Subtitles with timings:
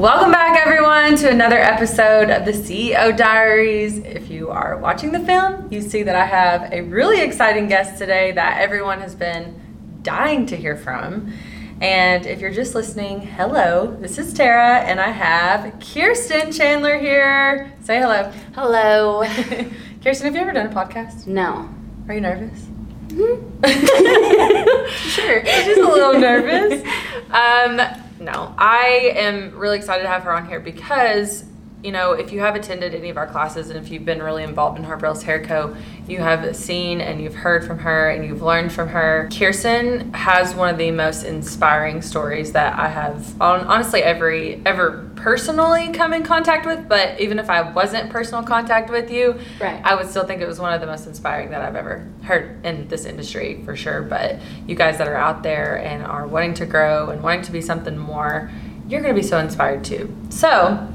[0.00, 3.98] Welcome back, everyone, to another episode of the CEO Diaries.
[3.98, 7.98] If you are watching the film, you see that I have a really exciting guest
[7.98, 9.60] today that everyone has been
[10.02, 11.34] dying to hear from.
[11.82, 17.70] And if you're just listening, hello, this is Tara, and I have Kyrsten Chandler here.
[17.82, 18.32] Say hello.
[18.54, 19.22] Hello.
[20.00, 21.26] Kyrsten, have you ever done a podcast?
[21.26, 21.68] No.
[22.08, 22.68] Are you nervous?
[25.10, 25.44] Sure.
[25.44, 26.82] She's a little nervous.
[27.30, 27.80] Um,
[28.20, 31.44] no, I am really excited to have her on here because,
[31.82, 34.42] you know, if you have attended any of our classes and if you've been really
[34.42, 35.74] involved in Harper Ellis Hair Co.,
[36.06, 39.28] you have seen and you've heard from her and you've learned from her.
[39.30, 45.10] Kyrsten has one of the most inspiring stories that I have on honestly every ever
[45.16, 49.80] personally come in contact with, but even if I wasn't personal contact with you, Right.
[49.84, 52.64] I would still think it was one of the most inspiring that I've ever heard
[52.64, 54.02] in this industry for sure.
[54.02, 57.52] But you guys that are out there and are wanting to grow and wanting to
[57.52, 58.50] be something more,
[58.88, 60.14] you're going to be so inspired too.
[60.30, 60.88] So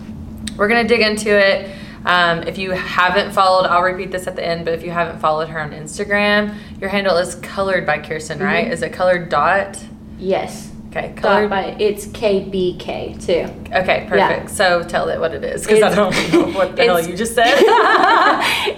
[0.58, 1.70] we're going to dig into it.
[2.06, 5.20] Um, if you haven't followed, I'll repeat this at the end, but if you haven't
[5.20, 8.72] followed her on Instagram, your handle is colored by Kyrsten, right?
[8.72, 9.84] Is it colored dot?
[10.20, 10.72] Yes.
[10.96, 11.50] Okay, colored.
[11.50, 13.52] by it's KBK too.
[13.74, 14.12] Okay, perfect.
[14.12, 14.46] Yeah.
[14.46, 17.36] So tell it what it is because I don't know what the hell you just
[17.36, 17.54] said.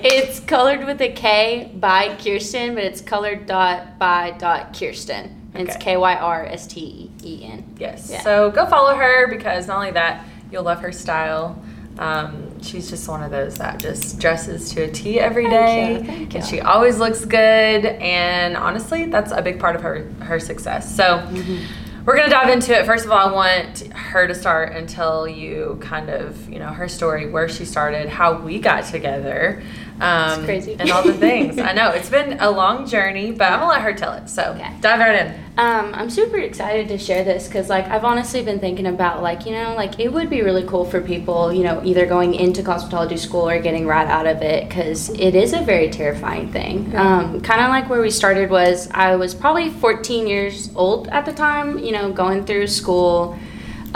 [0.03, 5.31] it's colored with a K by Kyrsten, but it's colored dot by dot Kyrsten.
[5.53, 7.75] It's K Y R S T E N.
[7.77, 8.09] Yes.
[8.09, 8.21] Yeah.
[8.21, 11.61] So go follow her because not only that, you'll love her style.
[11.99, 16.07] Um, she's just one of those that just dresses to a T every Thank you,
[16.07, 17.85] thank and she always looks good.
[17.85, 20.95] And honestly, that's a big part of her her success.
[20.95, 21.19] So.
[21.19, 21.83] Mm-hmm.
[22.05, 22.85] We're gonna dive into it.
[22.85, 26.67] First of all, I want her to start and tell you kind of, you know,
[26.67, 29.61] her story, where she started, how we got together,
[30.01, 30.75] um, It's crazy.
[30.79, 31.57] and all the things.
[31.59, 34.29] I know it's been a long journey, but I'm gonna let her tell it.
[34.29, 34.71] So Okay.
[34.81, 35.33] dive right in.
[35.59, 39.47] Um, I'm super excited to share this because, like, I've honestly been thinking about, like,
[39.47, 42.61] you know, like it would be really cool for people, you know, either going into
[42.61, 46.95] cosmetology school or getting right out of it because it is a very terrifying thing.
[46.95, 51.25] Um, kind of like where we started was I was probably 14 years old at
[51.25, 53.35] the time, you know, going through school.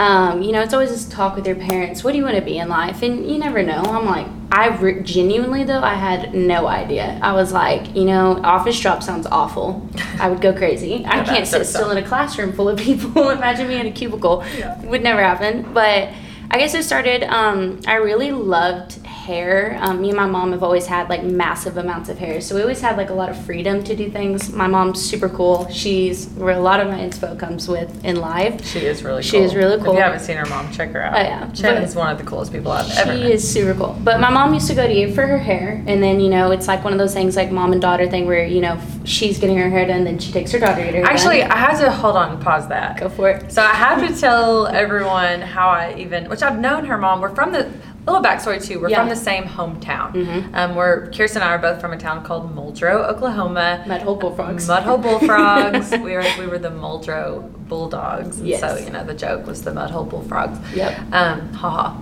[0.02, 2.04] Um, you know, it's always this talk with your parents.
[2.04, 3.04] What do you want to be in life?
[3.04, 3.84] And you never know.
[3.84, 7.20] I'm like, I re- genuinely though, I had no idea.
[7.22, 9.88] I was like, you know, office job sounds awful.
[10.20, 11.06] I would go crazy.
[11.06, 13.30] I can't sit still in a classroom full of people.
[13.30, 14.44] Imagine me in a cubicle.
[14.58, 14.84] Yeah.
[14.86, 15.72] Would never happen.
[15.72, 16.10] But
[16.50, 17.22] I guess it started.
[17.24, 19.78] Um, I really loved hair.
[19.82, 22.62] Um, me and my mom have always had like massive amounts of hair, so we
[22.62, 24.52] always had like a lot of freedom to do things.
[24.52, 25.70] My mom's super cool.
[25.70, 28.66] She's where a lot of my inspo comes with in live.
[28.66, 29.30] She is really cool.
[29.30, 29.94] She is really If cool.
[29.94, 31.16] you haven't seen her mom, check her out.
[31.16, 31.54] Oh, yeah.
[31.54, 33.26] Shannon's is one of the coolest people I've ever met.
[33.26, 33.98] She is super cool.
[34.04, 36.52] But my mom used to go to you for her hair, and then you know
[36.52, 39.38] it's like one of those things like mom and daughter thing where you know she's
[39.40, 41.52] getting her hair done, then she takes her daughter to get her hair Actually, done.
[41.52, 43.00] I had to hold on pause that.
[43.00, 43.52] go for it.
[43.52, 47.22] So I have to tell everyone how I even, which I've known her mom.
[47.22, 47.72] We're from the
[48.06, 48.80] little backstory too.
[48.80, 49.00] We're Yeah.
[49.02, 50.14] from the same hometown.
[50.14, 50.56] Mhm.
[50.56, 53.84] Um, we're Kirsten and I are both from a town called Muldrow, Oklahoma.
[53.88, 54.68] Mud hole bullfrogs.
[54.68, 55.92] Mudhole Bullfrogs.
[56.04, 58.40] we were we were the Muldrow Bulldogs.
[58.40, 58.60] And Yes.
[58.60, 60.58] So you know the joke was the Mudhole Bullfrogs.
[60.76, 61.00] Yep.
[61.12, 61.94] Um, haha.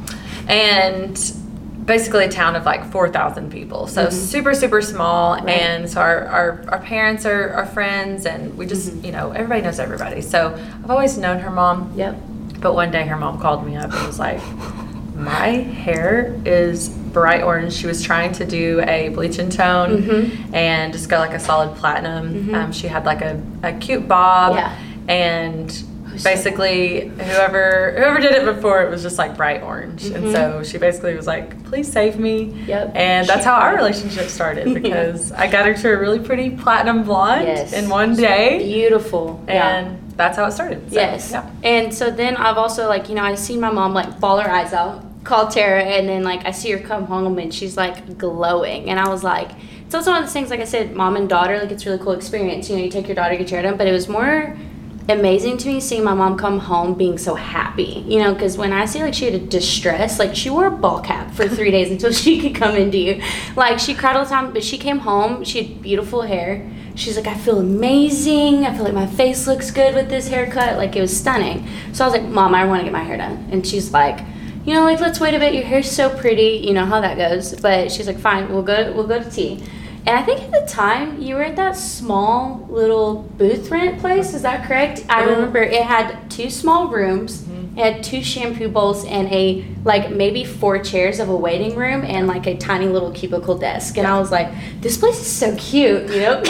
[0.48, 1.20] And
[1.86, 3.88] basically a town of like 4,000 people.
[3.88, 4.12] So Mhm.
[4.14, 5.34] super, super small.
[5.36, 5.50] Right.
[5.50, 9.06] And so our, our, our parents are, are friends and we just, Mhm.
[9.06, 10.22] you know, everybody knows everybody.
[10.22, 11.92] So I've always known her mom.
[11.96, 12.16] Yep.
[12.62, 14.40] But one day her mom called me up and was like,
[15.20, 17.74] my hair is bright orange.
[17.74, 20.54] She was trying to do a bleach and tone Mhm.
[20.54, 22.48] and just go like a solid platinum.
[22.50, 22.54] Mhm.
[22.56, 24.56] Um, she had like a, a cute bob.
[24.56, 24.72] Yeah.
[25.08, 25.72] And
[26.18, 30.06] said basically whoever whoever did it before it was just like bright orange.
[30.06, 30.32] And Mhm.
[30.32, 32.54] so she basically was like, please save me.
[32.68, 32.92] Yep.
[32.96, 37.04] And that's how our relationship started because I got her to a really pretty platinum
[37.04, 37.74] blonde Yes.
[37.74, 38.60] in one day.
[38.60, 39.42] Beautiful.
[39.48, 39.78] yeah.
[39.78, 40.92] And that's how it started.
[40.92, 41.32] So, Yes.
[41.32, 41.44] Yeah.
[41.64, 44.52] And so then I've also like, you know, I seen my mom like ball her
[44.52, 48.18] eyes out, call Tara, and then like I see her come home and she's like
[48.18, 48.90] glowing.
[48.90, 49.52] And I was like,
[49.86, 51.90] it's also one of those things, like I said, mom and daughter, like it's a
[51.90, 52.70] really cool experience.
[52.70, 54.58] You know, you take your daughter, get your hair done, but it was more
[55.10, 58.04] amazing to me seeing my mom come home being so happy.
[58.08, 60.72] You know, because when I see like she had a distress, like she wore a
[60.72, 63.22] ball cap for three days until she could come into you.
[63.56, 66.70] Like she cried all the time, but she came home, she had beautiful hair.
[66.96, 68.66] She's like, I feel amazing.
[68.66, 70.78] I feel like my face looks good with this haircut.
[70.78, 71.66] Like it was stunning.
[71.94, 73.48] So I was like, Mom, I want to get my hair done.
[73.52, 74.20] And she's like,
[74.70, 75.56] you know, like let's wait a bit.
[75.56, 76.62] Your hair's so pretty.
[76.64, 77.60] You know how that goes.
[77.60, 78.94] But she's like, fine, we'll go.
[78.94, 79.64] We'll go to tea.
[80.06, 84.36] And I think at the time you were at that small little booth rent place.
[84.36, 85.04] Is that correct?
[85.10, 85.32] I Uh-huh.
[85.32, 87.48] remember it had two small rooms.
[87.76, 92.04] It had two shampoo bowls and a like maybe four chairs of a waiting room
[92.04, 93.98] and like a tiny little cubicle desk.
[93.98, 94.52] And I was like,
[94.82, 96.42] this place is so cute, you know,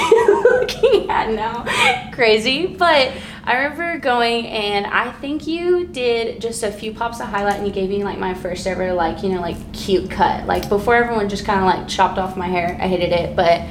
[0.50, 2.68] looking yeah, no, crazy.
[2.68, 3.12] But
[3.44, 7.68] I remember going and I think you did just a few pops of highlight and
[7.68, 10.46] you gave me like my first ever like you know like cute cut.
[10.46, 12.78] Like before everyone just kind of like chopped off my hair.
[12.80, 13.62] I hated it, but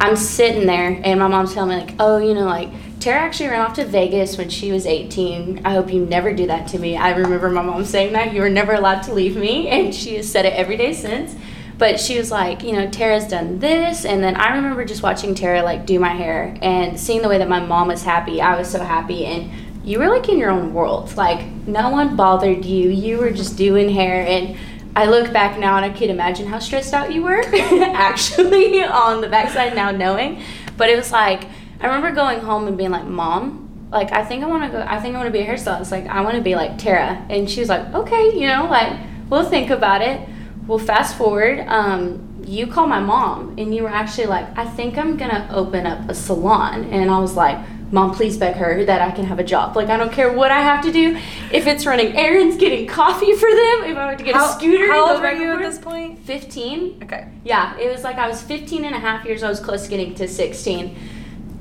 [0.00, 2.70] I'm sitting there and my mom's telling me like, oh, you know like
[3.00, 5.62] Tara actually ran off to Vegas when she was 18.
[5.64, 6.96] I hope you never do that to me.
[6.96, 10.16] I remember my mom saying that you were never allowed to leave me, and she
[10.16, 11.34] has said it every day since.
[11.78, 15.34] But she was like, you know, Tara's done this, and then I remember just watching
[15.34, 18.40] Tara like do my hair and seeing the way that my mom was happy.
[18.40, 19.50] I was so happy, and
[19.84, 21.14] you were like in your own world.
[21.16, 22.88] Like no one bothered you.
[22.88, 24.56] You were just doing hair, and
[24.96, 29.20] I look back now and I could imagine how stressed out you were actually on
[29.20, 30.42] the backside now knowing.
[30.78, 31.44] But it was like
[31.80, 34.84] I remember going home and being like, Mom, like I think I want to go.
[34.86, 35.90] I think I want to be a hairstylist.
[35.90, 38.98] Like I want to be like Tara, and she was like, Okay, you know, like
[39.28, 40.28] we'll think about it.
[40.66, 41.60] Well, fast forward.
[41.68, 45.86] Um, you call my mom, and you were actually like, I think I'm gonna open
[45.86, 47.58] up a salon, and I was like.
[47.92, 49.76] Mom, please beg her that I can have a job.
[49.76, 51.16] Like I don't care what I have to do.
[51.52, 54.52] If it's running errands, getting coffee for them, if I have to get How, a
[54.58, 54.88] scooter.
[54.90, 56.18] how old were you at this point?
[56.18, 57.04] 15.
[57.04, 57.28] Okay.
[57.44, 59.44] Yeah, it was like I was 15 and a half years.
[59.44, 60.96] I was close to getting to 16.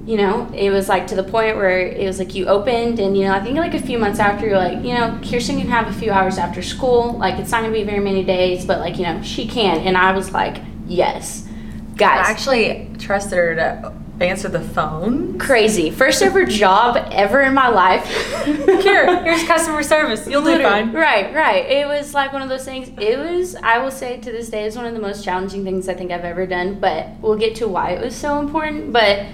[0.06, 3.18] You know, it was like to the point where it was like you opened, and
[3.18, 5.68] you know, I think like a few months after, you're like, you know, Kyrsten can
[5.70, 7.14] have a few hours after school.
[7.18, 9.80] Like, it's not gonna be very many days, but like, you know, she can.
[9.80, 10.58] And I was like,
[10.88, 11.48] yes.
[11.48, 13.94] I Guys, actually trusted her to
[14.24, 15.38] answer the phone.
[15.40, 15.90] crazy.
[15.90, 18.06] First ever job ever in my life.
[18.46, 20.28] Here, here's customer service.
[20.30, 20.94] You'll do fine.
[20.94, 21.66] Right, right.
[21.66, 22.90] It was like one of those things.
[22.98, 25.90] It was, I will say to this day, is one of the most challenging things
[25.90, 26.80] I think I've ever done.
[26.80, 28.94] But we'll get to why it was so important.
[28.94, 29.26] But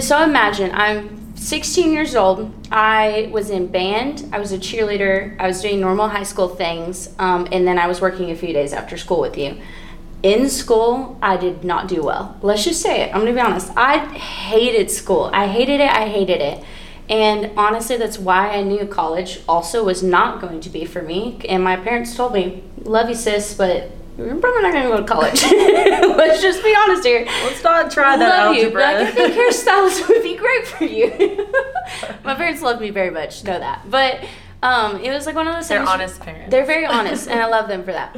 [0.00, 2.52] so imagine I'm 16 years old.
[2.70, 4.28] I was in band.
[4.32, 5.40] I was a cheerleader.
[5.40, 8.52] I was doing normal high school things, um, and then I was working a few
[8.52, 9.60] days after school with you.
[10.22, 12.36] In school, I did not do well.
[12.42, 13.14] Let's just say it.
[13.14, 13.72] I'm gonna be honest.
[13.74, 15.30] I hated school.
[15.32, 15.90] I hated it.
[15.90, 16.62] I hated it.
[17.08, 21.40] And honestly, that's why I knew college also was not going to be for me.
[21.48, 23.90] And my parents told me, "Love you, sis, but
[24.26, 25.42] you're probably not going to go to college."
[26.16, 27.24] Let's just be honest here.
[27.44, 28.80] Let's not try that love you, algebra.
[28.82, 31.48] but I think hairstylist would be great for you.
[32.24, 33.90] my parents love me very much, know that.
[33.90, 34.24] But
[34.62, 35.90] um, it was like one of those They're things.
[35.90, 36.50] honest parents.
[36.50, 38.12] They're very honest, and I love them for that.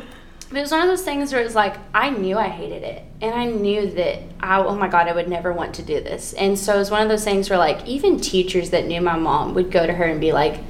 [0.49, 2.82] But it was one of those things where it was like I knew I hated
[2.82, 6.00] it, and I knew that I, oh my god, I would never want to do
[6.00, 6.34] this.
[6.34, 9.16] And so it was one of those things where like even teachers that knew my
[9.16, 10.60] mom would go to her and be like,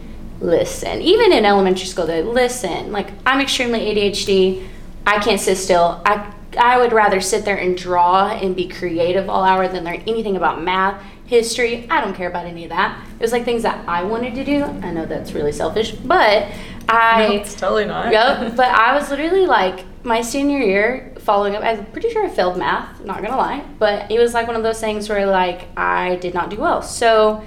[0.41, 2.93] "Listen," even in elementary school, they listen.
[2.93, 4.69] Like I'm extremely ADHD.
[5.07, 6.03] I can't sit still.
[6.05, 10.03] I I would rather sit there and draw and be creative all hour than learn
[10.07, 11.87] anything about math, history.
[11.89, 13.07] I don't care about any of that.
[13.19, 14.63] It was like things that I wanted to do.
[14.65, 16.49] I know that's really selfish, but
[16.89, 18.13] I No, it's totally not.
[18.13, 18.57] Yep.
[18.57, 21.63] But I was literally like my senior year following up.
[21.63, 23.03] I'm pretty sure I failed math.
[23.05, 26.35] Not gonna lie, but it was like one of those things where like I did
[26.35, 26.83] not do well.
[26.83, 27.43] So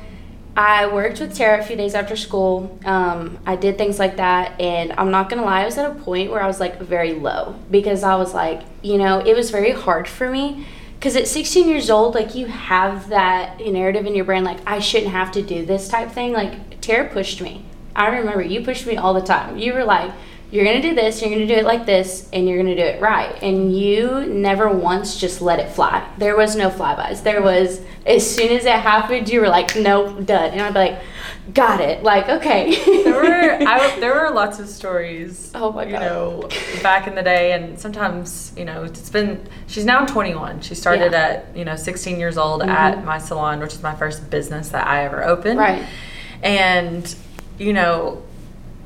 [0.58, 2.80] I worked with Tara a few days after school.
[2.86, 5.96] Um, I did things like that, and I'm not gonna lie, I was at a
[5.96, 9.52] point where I was like very low because I was like, you know, it was
[9.52, 10.66] very hard for me.
[10.98, 14.80] Because at 16 years old, like you have that narrative in your brain, like I
[14.80, 16.32] shouldn't have to do this type thing.
[16.32, 17.66] Like Tara pushed me.
[17.96, 19.58] I remember you pushed me all the time.
[19.58, 20.12] You were like,
[20.52, 23.02] you're gonna do this, you're gonna do it like this, and you're gonna do it
[23.02, 23.36] right.
[23.44, 26.08] And you never once just let it fly.
[26.18, 27.24] There was no flybys.
[27.24, 30.52] There was as soon as it happened, you were like, nope, done.
[30.52, 31.00] And I'd be like,
[31.54, 32.04] got it.
[32.04, 32.76] Like, okay.
[33.04, 35.52] there were I, there were lots of stories.
[35.56, 36.02] Oh my You God.
[36.02, 36.50] know,
[36.84, 39.48] back in the day, and sometimes you know it's been.
[39.68, 40.62] She's now 21.
[40.62, 41.42] She started Yeah.
[41.52, 42.68] at you know 16 years old Mhm.
[42.70, 45.58] at my salon, which is my first business that I ever opened.
[45.60, 45.84] Right.
[46.44, 47.14] And
[47.58, 48.22] you know,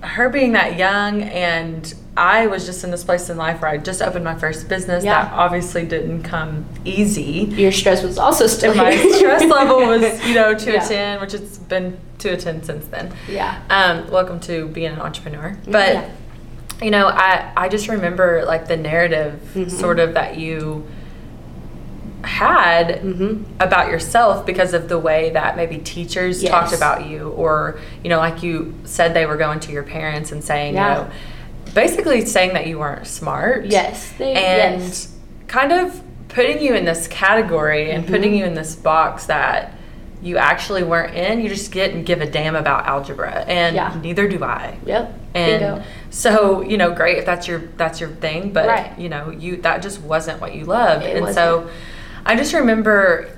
[0.01, 3.77] her being that young and I was just in this place in life where I
[3.77, 5.23] just opened my first business Yeah.
[5.25, 7.47] that obviously didn't come easy.
[7.51, 10.83] Your stress was also still my stress level was, you know, to Yeah.
[10.83, 13.13] a 10, which it's been to a 10 since then.
[13.29, 13.61] Yeah.
[13.69, 15.57] Um, welcome to being an entrepreneur.
[15.65, 16.09] But, Yeah.
[16.81, 19.71] you know, I, I just remember like the narrative Mhm.
[19.71, 20.85] sort of that you
[22.23, 23.43] had Mhm.
[23.59, 26.51] about yourself because of the way that maybe teachers Yes.
[26.51, 30.31] talked about you or, you know, like you said they were going to your parents
[30.31, 30.89] and saying, Yeah.
[30.89, 31.07] you know,
[31.73, 34.11] basically saying that you weren't smart Yes.
[34.17, 35.07] They, and yes.
[35.47, 38.09] kind of putting you in this category and Mhm.
[38.09, 39.73] putting you in this box that
[40.21, 41.39] you actually weren't in.
[41.39, 43.93] You just get and give a damn about algebra, and Yeah.
[44.03, 44.73] neither do I.
[44.85, 45.13] Yep.
[45.33, 45.81] And Bingo.
[46.09, 48.91] so you know, great if that's your that's your thing, but Right.
[48.97, 51.71] you know, you that just wasn't what you loved, It and so wasn't.
[52.25, 53.29] I just remember,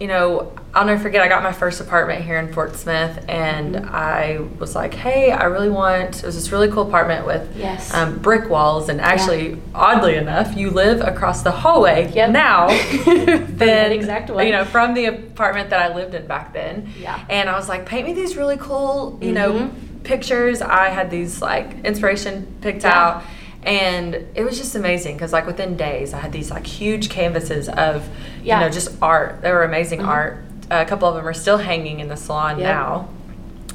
[0.00, 1.22] you know, I'll never forget.
[1.22, 5.44] I got my first apartment here in Fort Smith, and I was like, "Hey, I
[5.44, 7.92] really want." It was this really cool apartment with Yes.
[7.94, 12.30] um, brick walls, and actually, oddly enough, you live across the hallway Yep.
[12.30, 12.68] now.
[13.06, 14.46] than exact way.
[14.46, 16.88] you know from the apartment that I lived in back then.
[17.00, 17.18] Yeah.
[17.28, 19.70] And I was like, paint me these really cool, you know, Mhm.
[20.04, 20.60] pictures.
[20.62, 22.90] I had these like inspiration picked Yeah.
[23.16, 23.22] out.
[23.64, 27.68] And it was just amazing because, like, within days, I had these like huge canvases
[27.68, 28.08] of,
[28.42, 28.60] Yeah.
[28.60, 29.42] you know, just art.
[29.42, 30.08] They were amazing Mhm.
[30.08, 30.44] art.
[30.70, 32.68] a couple of them are still hanging in the salon Yep.
[32.68, 33.08] now,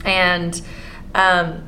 [0.06, 0.62] and
[1.16, 1.64] um,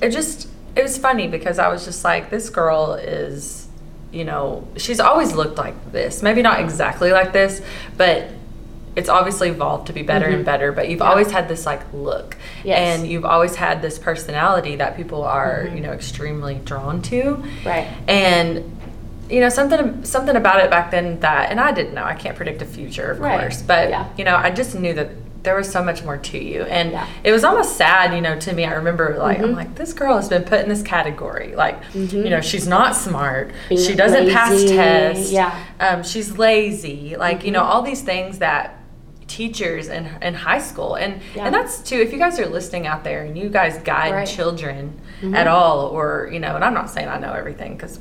[0.00, 3.66] it just it was funny because I was just like, this girl is,
[4.12, 6.22] you know, she's always looked like this.
[6.22, 7.60] Maybe not exactly like this,
[7.98, 8.28] but
[8.96, 10.34] it's obviously evolved to be better Mhm.
[10.34, 10.72] and better.
[10.72, 11.08] But you've Yeah.
[11.10, 12.78] always had this like look, Yes.
[13.00, 15.74] and you've always had this personality that people are, Mhm.
[15.76, 17.42] you know, extremely drawn to.
[17.64, 17.86] Right.
[18.08, 18.76] And
[19.28, 22.02] you know something something about it back then that, and I didn't know.
[22.04, 23.38] I can't predict the future, of Right.
[23.40, 24.04] course, but Yeah.
[24.16, 25.10] you know, I just knew that
[25.44, 27.04] there was so much more to you, and Yeah.
[27.22, 28.66] it was almost sad, you know, to me.
[28.66, 29.56] I remember like I'm Mhm.
[29.56, 32.24] like this girl has been put in this category, like Mhm.
[32.24, 35.52] you know, she's not smart, Being she doesn't pass tests, yeah.
[35.78, 37.66] um, she's lazy, like you know, Mhm.
[37.68, 38.74] all these things that
[39.30, 41.46] teachers in, in high school and Yeah.
[41.46, 44.26] and that's too if you guys are listening out there and you guys guide Right.
[44.28, 45.36] children Mhm.
[45.36, 48.00] at all or you know and i'm not saying i know everything because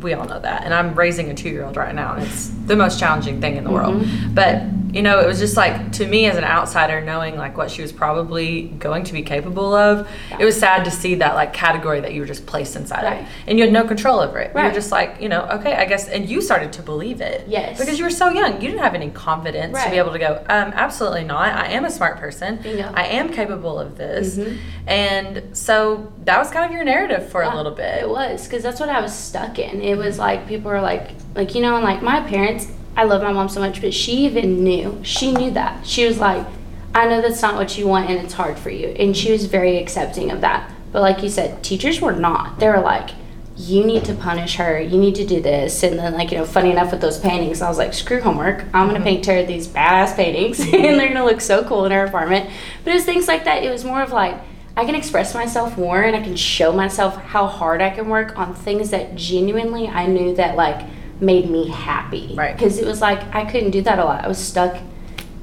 [0.00, 2.98] we all know that and i'm raising a two-year-old right now and it's the most
[2.98, 4.34] challenging thing in the world Mhm.
[4.34, 7.70] but you know it was just like to me as an outsider knowing like what
[7.70, 10.38] she was probably going to be capable of Yeah.
[10.40, 13.22] it was sad to see that like category that you were just placed inside Right.
[13.22, 15.74] of and you had no control over it you were just like you know okay
[15.76, 17.78] i guess and you started to believe it Yes.
[17.78, 20.36] because you were so young you didn't have any confidence to be able to go
[20.48, 22.90] um, absolutely not i am a smart person Bingo.
[22.94, 24.58] i am capable of this Mhm.
[24.86, 28.44] and so that was kind of your narrative for Yeah, a little bit It was
[28.46, 29.80] because that's what I was stuck in.
[29.82, 32.66] It was like people were like, like you know, like my parents.
[32.96, 35.00] I love my mom so much, but she even knew.
[35.02, 35.86] She knew that.
[35.86, 36.46] She was like,
[36.94, 38.88] I know that's not what you want, and it's hard for you.
[38.88, 40.70] And she was very accepting of that.
[40.92, 42.58] But like you said, teachers were not.
[42.58, 43.10] They were like,
[43.56, 44.78] you need to punish her.
[44.80, 45.82] You need to do this.
[45.82, 48.64] And then like you know, funny enough with those paintings, I was like, screw homework.
[48.74, 49.04] I'm gonna Mhm.
[49.04, 52.50] paint Tara these badass paintings, and they're gonna look so cool in her apartment.
[52.84, 53.62] But it was things like that.
[53.62, 54.36] It was more of like.
[54.74, 58.38] I can express myself more and I can show myself how hard I can work
[58.38, 60.80] on things that genuinely I knew that like
[61.22, 62.34] made me happy.
[62.36, 62.54] Right.
[62.54, 64.24] Because it was like I couldn't do that a lot.
[64.24, 64.76] I was stuck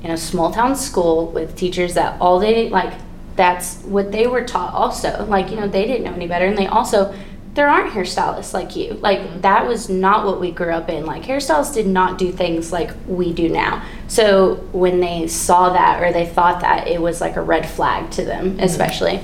[0.03, 2.93] in a small town school with teachers that all they like
[3.35, 5.25] that's what they were taught also.
[5.25, 7.15] Like, you know, they didn't know any better and they also
[7.55, 8.93] there aren't hairstylists like you.
[8.93, 11.05] Like that was not what we grew up in.
[11.05, 13.83] Like hairstylists did not do things like we do now.
[14.07, 18.11] So when they saw that or they thought that, it was like a red flag
[18.11, 19.21] to them, especially.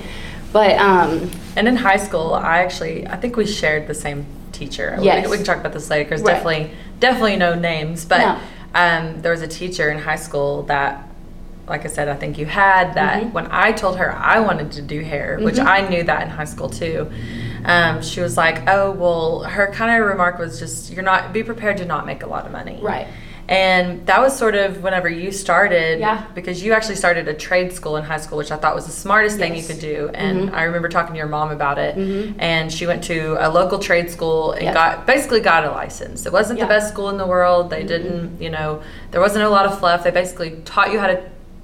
[0.52, 4.26] But um, And in high school, I actually, I think we shared the same
[4.60, 4.98] teacher.
[5.00, 5.24] Yes.
[5.26, 6.32] We, we can talk about this later because Right.
[6.34, 6.70] definitely,
[7.00, 8.04] definitely no names.
[8.04, 8.38] But No.
[8.74, 11.02] um, there was a teacher in high school that,
[11.68, 13.32] like I said, I think you had that Mhm.
[13.32, 15.66] when I told her I wanted to do hair, which Mhm.
[15.66, 17.10] I knew that in high school too.
[17.64, 21.32] Um, she was like, "Oh, well." Her kind of remark was just, "You're not.
[21.32, 23.08] Be prepared to not make a lot of money." right.
[23.48, 26.24] And that was sort of whenever you started, Yeah.
[26.34, 28.92] because you actually started a trade school in high school, which I thought was the
[28.92, 30.10] smartest thing you could do.
[30.14, 30.54] And Mhm.
[30.54, 31.96] I remember talking to your mom about it.
[31.96, 32.34] Mhm.
[32.40, 34.74] And she went to a local trade school and Yep.
[34.74, 36.26] got basically got a license.
[36.26, 36.64] It wasn't Yeah.
[36.64, 37.70] the best school in the world.
[37.70, 37.88] They Mhm.
[37.88, 38.80] didn't, you know,
[39.12, 40.02] there wasn't a lot of fluff.
[40.02, 41.18] They basically taught you how to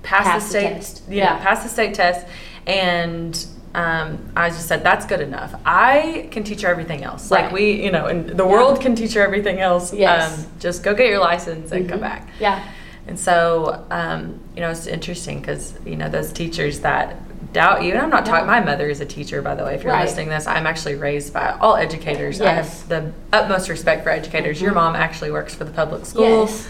[0.04, 1.36] pass, Pass the the state, know, Yeah.
[1.38, 2.26] pass the state test.
[2.64, 5.54] And um, I just said that's good enough.
[5.64, 7.30] I can teach her everything else.
[7.30, 8.50] Like we, you know, and the Yeah.
[8.50, 9.92] world can teach her everything else.
[9.94, 10.38] Yes.
[10.38, 12.02] Um, just go get your license and come Mhm.
[12.02, 12.28] back.
[12.38, 12.60] Yeah.
[13.06, 17.16] And so, um, you know, it's interesting because, you know, those teachers that
[17.52, 19.82] doubt you, and I'm not talking, my mother is a teacher, by the way, if
[19.84, 20.04] you're Right.
[20.04, 22.38] listening to this, I'm actually raised by all educators.
[22.38, 22.46] Yes.
[22.48, 24.60] I have the utmost respect for educators.
[24.62, 24.76] Your Mhm.
[24.76, 26.50] mom actually works for the public schools.
[26.50, 26.68] Yes.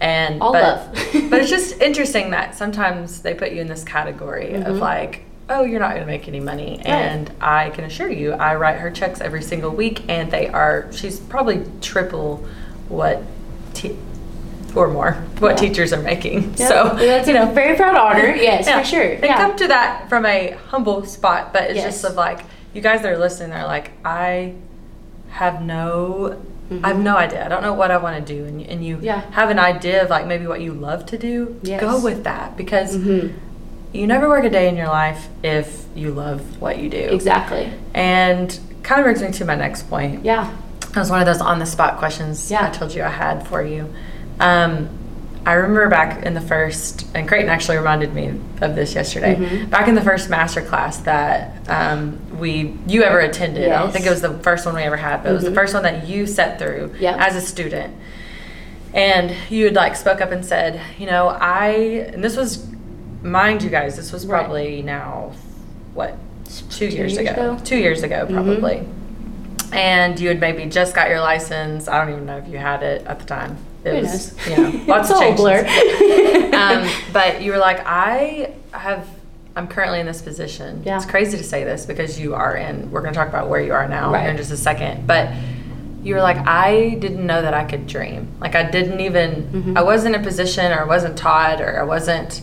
[0.00, 1.30] And, All but, love.
[1.30, 4.80] but it's just interesting that sometimes they put you in this category of Mhm.
[4.80, 6.76] like, oh, you're not going to make any money.
[6.78, 6.86] Right.
[6.86, 10.90] And I can assure you, I write her checks every single week, and they are,
[10.92, 12.46] she's probably triple
[12.88, 13.22] what,
[13.74, 13.96] te-
[14.74, 15.68] or more, what Yeah.
[15.68, 16.56] teachers are making.
[16.56, 18.34] So, that's you know, very proud honor.
[18.36, 19.16] Yes, yeah, for sure.
[19.16, 22.40] They come to that from a humble spot, but it's just of like,
[22.72, 24.54] you guys that are listening, they're like, I
[25.30, 26.40] have no.
[26.82, 27.02] I have Mhm.
[27.02, 27.44] no idea.
[27.44, 29.20] I don't know what I want to do, and, and you Yeah.
[29.32, 31.60] have an idea of like maybe what you love to do.
[31.62, 31.78] Yes.
[31.80, 33.34] Go with that because Mhm.
[33.94, 36.98] You never work a day in your life if you love what you do.
[36.98, 37.72] Exactly.
[37.94, 40.24] And kind of brings me to my next point.
[40.24, 40.52] Yeah.
[40.80, 42.66] That was one of those on the spot questions Yeah.
[42.66, 43.92] I told you I had for you.
[44.40, 44.88] Um,
[45.46, 48.32] I remember back in the first, and Creighton actually reminded me
[48.62, 49.34] of this yesterday.
[49.36, 49.70] Mhm.
[49.70, 53.70] Back in the first master class that um, we you ever attended.
[53.70, 55.50] I don't think it was the first one we ever had, but it was the
[55.50, 55.54] Mhm.
[55.54, 57.16] first one that you sat through Yep.
[57.20, 57.94] as a student.
[58.96, 62.64] and you had like spoke up and said, you know, I and this was,
[63.24, 64.40] mind you guys, this was Right.
[64.40, 65.32] probably now,
[65.94, 66.16] what,
[66.48, 67.30] two, Two years, years ago.
[67.52, 67.58] ago?
[67.64, 68.34] two years ago Mhm.
[68.34, 68.86] probably,
[69.72, 71.88] and you had maybe just got your license.
[71.88, 73.56] I don't even know if you had it at the time.
[73.84, 74.48] It Who was, knows?
[74.48, 75.40] you know, lots of changes.
[75.40, 75.60] blur.
[76.54, 79.06] um, but you were like, I have,
[79.56, 80.82] I'm currently in this position.
[80.84, 80.96] Yeah.
[80.96, 83.60] It's crazy to say this because you are in, we're going to talk about where
[83.60, 84.28] you are now Right.
[84.28, 85.06] in just a second.
[85.06, 85.30] But
[86.02, 88.28] you were like, I didn't know that I could dream.
[88.40, 89.78] Like, I didn't even, Mhm.
[89.78, 92.40] I wasn't in a position or I wasn't taught or I wasn't,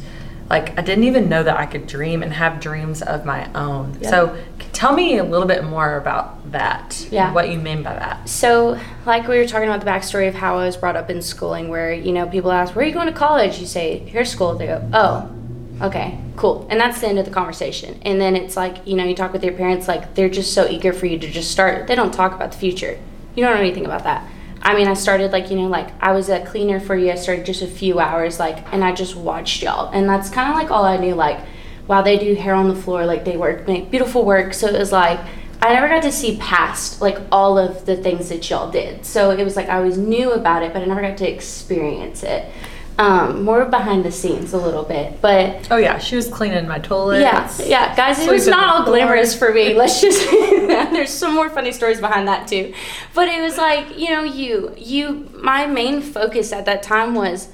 [0.52, 3.98] like, I didn't even know that I could dream and have dreams of my own.
[4.02, 4.10] Yeah.
[4.10, 4.38] So
[4.74, 7.08] tell me a little bit more about that.
[7.10, 7.32] Yeah.
[7.32, 8.28] What you mean by that.
[8.28, 11.22] So, like we were talking about the backstory of how I was brought up in
[11.22, 14.30] schooling, where you know people ask, "Where are you going to college?" You say, "Here's
[14.30, 15.32] school." They go, "Oh,
[15.82, 18.02] okay, cool," and that's the end of the conversation.
[18.04, 20.68] And then it's like you know you talk with your parents, like they're just so
[20.68, 21.88] eager for you to just start.
[21.88, 23.00] They don't talk about the future.
[23.36, 24.28] You don't know anything about that.
[24.64, 27.12] I mean, I started like you know like I was a cleaner for you.
[27.12, 30.50] I started just a few hours, like, and I just watched y'all, and that's kind
[30.50, 31.16] of like all I knew.
[31.16, 31.40] Like,
[31.88, 34.54] wow, they do hair on the floor, like they work, make beautiful work.
[34.54, 35.20] So it was like
[35.64, 39.06] I never got to see past like all of the things that y'all did.
[39.06, 42.24] So it was like I always knew about it, but I never got to experience
[42.24, 42.52] it.
[42.98, 45.98] Um, more behind the scenes a little bit, but Oh, yeah.
[45.98, 47.22] She was cleaning my toilet.
[47.22, 49.74] yeah, yeah, guys, it was not all glamorous for me.
[49.74, 52.74] Let's just say there's some more funny stories behind that too.
[53.16, 57.48] But it was like, you know, you you my main focus at that time was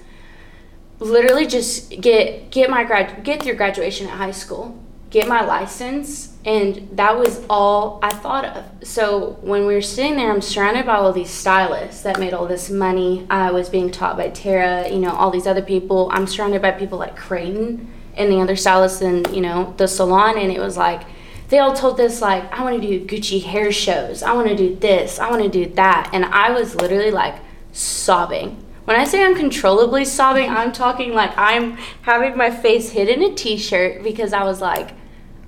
[1.00, 4.78] literally just get get my grad get through graduation at high school,
[5.12, 8.64] get my license, and that was all I thought of.
[8.88, 12.48] So when we were sitting there, I'm surrounded by all these stylists that made all
[12.48, 13.28] this money.
[13.30, 16.10] I was being taught by Tara, you know, all these other people.
[16.14, 20.38] I'm surrounded by people like Creighton and the other stylists in, you know, the salon,
[20.38, 21.04] and it was like
[21.50, 24.24] they all told this like I want to do Gucci hair shows.
[24.24, 25.20] I want to do this.
[25.20, 26.12] I want to do that.
[26.14, 27.36] And I was literally like
[27.74, 28.64] sobbing.
[28.86, 31.74] When I say uncontrollably sobbing, I'm talking like I'm
[32.04, 34.92] having my face hid in a t-shirt because I was like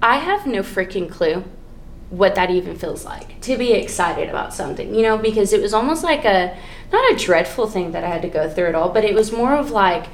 [0.01, 1.43] I have no freaking clue
[2.09, 5.73] what that even feels like to be excited about something, you know, because it was
[5.73, 6.57] almost like a
[6.91, 9.31] not a dreadful thing that I had to go through it all, but it was
[9.31, 10.07] more of like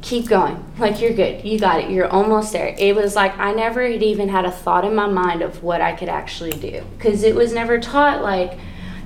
[0.00, 0.64] keep going.
[0.78, 1.44] Like you're good.
[1.44, 1.90] You got it.
[1.90, 2.74] You're almost there.
[2.78, 5.80] It was like I never had even had a thought in my mind of what
[5.80, 8.58] I could actually do because it was never taught like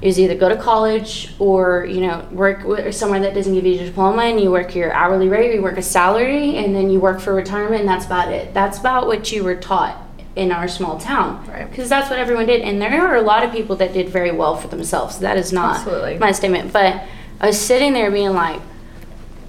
[0.02, 3.64] it was either go to college or you know work with somewhere that doesn't give
[3.64, 6.90] you a diploma and you work your hourly rate, you work a salary, and then
[6.90, 8.52] you work for retirement, and that's about it.
[8.52, 10.07] That's about what you were taught
[10.38, 11.44] in our small town.
[11.46, 11.68] Right.
[11.68, 14.30] because that's what everyone did, and there are a lot of people that did very
[14.30, 15.18] well for themselves.
[15.18, 16.18] That is not Absolutely.
[16.18, 17.02] my statement, but
[17.40, 18.60] I was sitting there being like,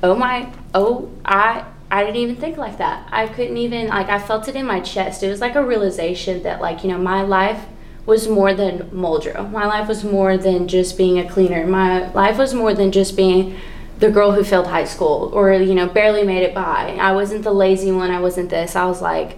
[0.01, 3.07] oh my oh i i didn't even think like that.
[3.11, 5.23] I couldn't even like i felt it in my chest.
[5.23, 7.65] It was like a realization that like you know my life
[8.05, 9.51] was more than muldrow.
[9.51, 11.65] My life was more than just being a cleaner.
[11.67, 13.55] My life was more than just being
[13.99, 16.97] the girl who failed high school or you know barely made it by.
[16.99, 18.11] I wasn't the lazy one.
[18.11, 18.75] I wasn't this.
[18.75, 19.37] I was like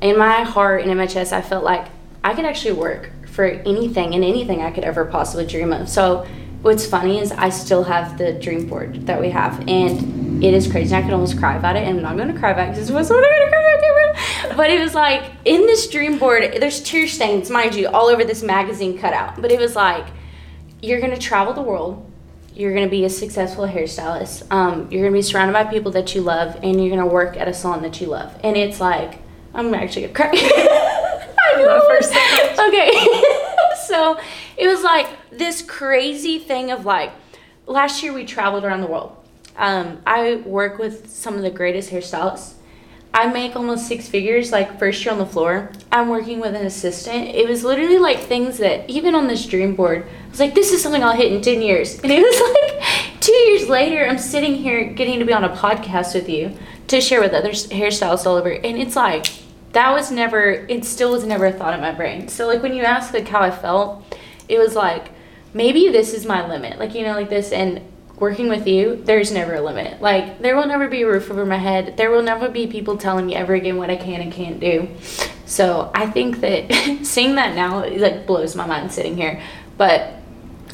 [0.00, 1.86] in my heart and in my chest i felt like
[2.24, 5.88] i could actually work for anything and anything i could ever possibly dream of.
[5.88, 6.26] So
[6.62, 10.70] what's funny is i still have the dream board that we have and it is
[10.70, 10.94] crazy.
[10.94, 12.90] I could almost cry about it and i'm not going to cry about it because
[12.90, 16.18] it was what i'm going to cry about but it was like in this dream
[16.18, 20.06] board there's tear stains mind you all over this magazine cutout but it was like
[20.82, 22.04] you're going to travel the world
[22.58, 26.20] you're to be a successful hairstylist um, you're to be surrounded by people that you
[26.20, 28.36] love and you're to work at a salon that you love.
[28.42, 29.20] And it's like
[29.58, 32.12] i'm actually to cry I it first
[32.60, 32.90] okay
[33.86, 34.18] so
[34.56, 37.10] it was like this crazy thing of like
[37.66, 39.16] last year we traveled around the world
[39.56, 42.54] um, i work with some of the greatest hairstylists
[43.12, 45.72] I make almost six figures, like first year on the floor.
[45.90, 47.28] I'm working with an assistant.
[47.28, 50.72] It was literally like things that even on this dream board, I was like, this
[50.72, 51.98] is something I'll hit in 10 years.
[52.00, 55.48] And it was like two years later, I'm sitting here getting to be on a
[55.48, 56.56] podcast with you
[56.88, 58.50] to share with other hairstylists all over.
[58.50, 59.26] And it's like,
[59.72, 62.28] that was never, it still was never a thought in my brain.
[62.28, 64.04] So, like, when you ask like how I felt,
[64.48, 65.10] it was like,
[65.52, 66.78] maybe this is my limit.
[66.78, 67.52] Like, you know, like this.
[67.52, 67.82] And
[68.16, 70.00] working with you, there's never a limit.
[70.00, 71.96] Like, there will never be a roof over my head.
[71.96, 74.88] There will never be people telling me ever again what I can and can't do.
[75.46, 79.40] So I think that seeing that now, like blows my mind sitting here.
[79.76, 80.14] But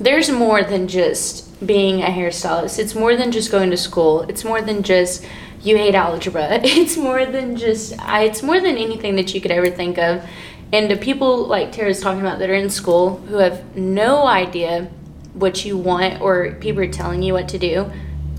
[0.01, 2.79] there's more than just being a hairstylist.
[2.79, 4.23] It's more than just going to school.
[4.23, 5.25] It's more than just
[5.65, 6.61] you hate algebra.
[6.65, 10.25] It's more than just I, it's more than anything that you could ever think of.
[10.73, 14.91] And to people like Tara's talking about that are in school who have no idea
[15.33, 17.91] what you want or people are telling you what to do,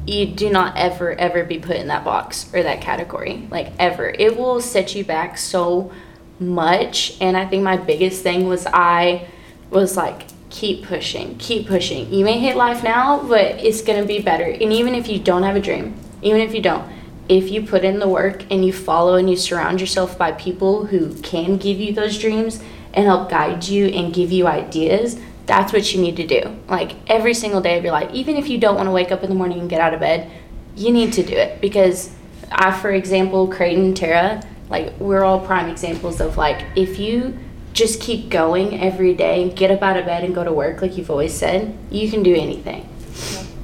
[0.05, 3.47] you do not ever ever be put in that box or that category.
[3.49, 4.07] Like ever.
[4.09, 5.91] It will set you back so
[6.39, 9.27] much and I think my biggest thing was I
[9.71, 12.13] was like keep pushing, keep pushing.
[12.13, 14.45] You may hate life now, but it's going to be better.
[14.45, 16.89] And even if you don't have a dream, even if you don't,
[17.27, 20.85] if you put in the work and you follow and you surround yourself by people
[20.85, 22.61] who can give you those dreams
[22.93, 26.55] and help guide you and give you ideas, that's what you need to do.
[26.67, 29.23] Like every single day of your life, even if you don't want to wake up
[29.23, 30.31] in the morning and get out of bed,
[30.75, 32.13] you need to do it because
[32.51, 37.37] I, for example, Creighton, Tara, like we're all prime examples of like if you
[37.73, 40.81] just keep going every day and get up out of bed and go to work
[40.81, 42.87] like you've always said, you can do anything.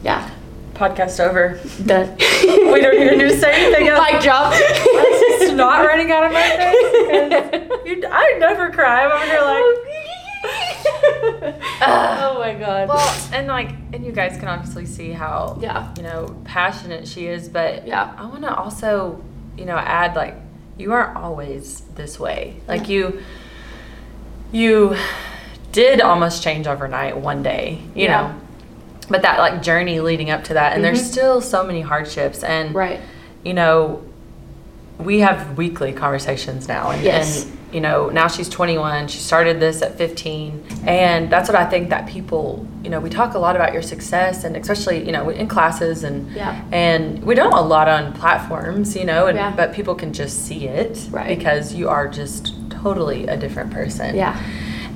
[0.03, 0.29] Yeah.
[0.81, 1.59] Podcast over.
[1.85, 2.15] Done.
[2.73, 4.11] we don't even need to say anything else.
[4.11, 4.51] Mic drop.
[4.55, 9.05] It's just not running out of my face you, I never cry.
[9.05, 9.63] I'm over here like.
[11.81, 12.87] oh my god.
[12.89, 15.93] Well, and like, and you guys can obviously see how, Yeah.
[15.97, 17.47] you know, passionate she is.
[17.49, 18.13] But Yeah.
[18.17, 19.21] I want to also,
[19.57, 20.35] you know, add like,
[20.77, 22.55] you aren't always this way.
[22.67, 23.21] Like you,
[24.51, 24.95] you
[25.71, 27.81] did almost change overnight one day.
[27.95, 28.21] You Yeah.
[28.21, 28.35] know,
[29.11, 31.11] but that like journey leading up to that, and there's Mhm.
[31.11, 32.43] still so many hardships.
[32.43, 32.99] And right.
[33.43, 34.01] you know,
[34.99, 36.91] we have weekly conversations now.
[36.91, 37.45] And, Yes.
[37.45, 39.07] and, you know, now she's 21.
[39.07, 40.63] She started this at 15.
[40.85, 43.81] And that's what I think that people, you know, we talk a lot about your
[43.81, 46.53] success and especially, you know, in classes and, Yeah.
[46.71, 49.53] and we don't a lot on platforms, you know, and, Yeah.
[49.55, 51.27] but people can just see it Right.
[51.35, 54.15] because you are just totally a different person.
[54.15, 54.35] Yeah.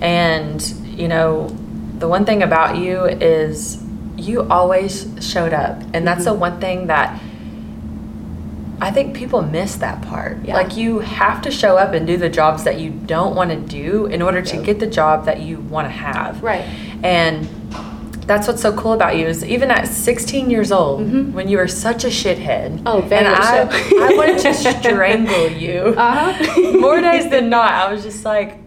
[0.02, 1.48] And, you know,
[1.98, 3.82] the one thing about you is
[4.18, 5.82] you always showed up.
[5.94, 6.40] And that's the Mm-hmm.
[6.40, 7.20] one thing that
[8.82, 10.44] I think people miss that part.
[10.44, 10.56] Yeah.
[10.56, 13.56] Like you have to show up and do the jobs that you don't want to
[13.58, 16.44] do in order to get the job that you want to have.
[16.44, 16.66] Right.
[17.04, 17.46] And
[18.28, 21.32] that's what's so cool about you is even at 16 years old, Mhm.
[21.32, 22.82] when you were such a shithead.
[22.86, 24.04] Oh, very and I, so.
[24.04, 25.94] I wanted to strangle you.
[25.98, 26.72] Uh-huh.
[26.80, 28.58] More days than not, I was just like,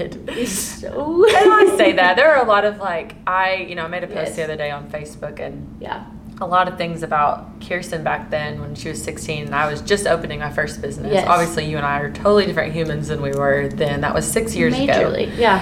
[0.00, 1.24] It's so.
[1.28, 4.04] And I say that there are a lot of like I, you know, I made
[4.04, 4.36] a post Yes.
[4.36, 6.04] the other day on Facebook and Yeah.
[6.40, 9.82] a lot of things about Kyrsten back then when she was 16 and I was
[9.82, 11.12] just opening my first business.
[11.12, 11.26] Yes.
[11.28, 14.00] Obviously, you and I are totally different humans than we were then.
[14.00, 15.36] That was six years Majorly.
[15.36, 15.60] Yeah.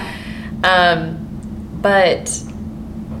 [0.63, 1.25] Um,
[1.81, 2.29] but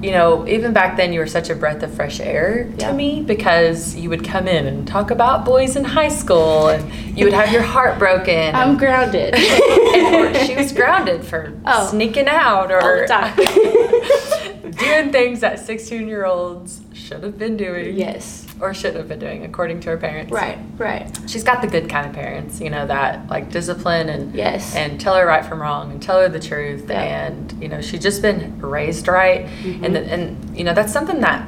[0.01, 2.87] you know, even back then, you were such a breath of fresh air Yeah.
[2.89, 6.91] to me because you would come in and talk about boys in high school, and
[7.17, 8.55] you would have your heart broken.
[8.55, 9.35] I'm and- grounded.
[9.35, 11.87] and she was grounded for Oh.
[11.87, 13.05] sneaking out or
[14.77, 18.45] doing things that 16 year olds should have been doing yes.
[18.61, 20.57] Or should have been doing according to her parents Right.
[20.77, 21.07] Right.
[21.27, 24.75] she's got the good kind of parents you know that like discipline and Yes.
[24.75, 27.01] and tell her right from wrong and tell her the truth Yeah.
[27.27, 29.83] and you know she's just been raised right Mhm.
[29.85, 31.47] and and you know that's something that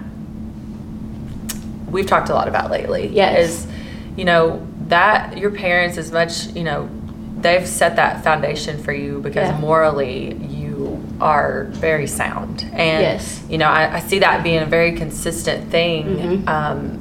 [1.90, 3.38] we've talked a lot about lately Yes.
[3.50, 3.68] is
[4.16, 6.90] you know that your parents as much you know
[7.38, 9.60] they've set that foundation for you because Yeah.
[9.60, 13.42] morally you are very sound and Yes.
[13.50, 16.48] you know I, I see that being a very consistent thing Mhm.
[16.48, 17.01] um,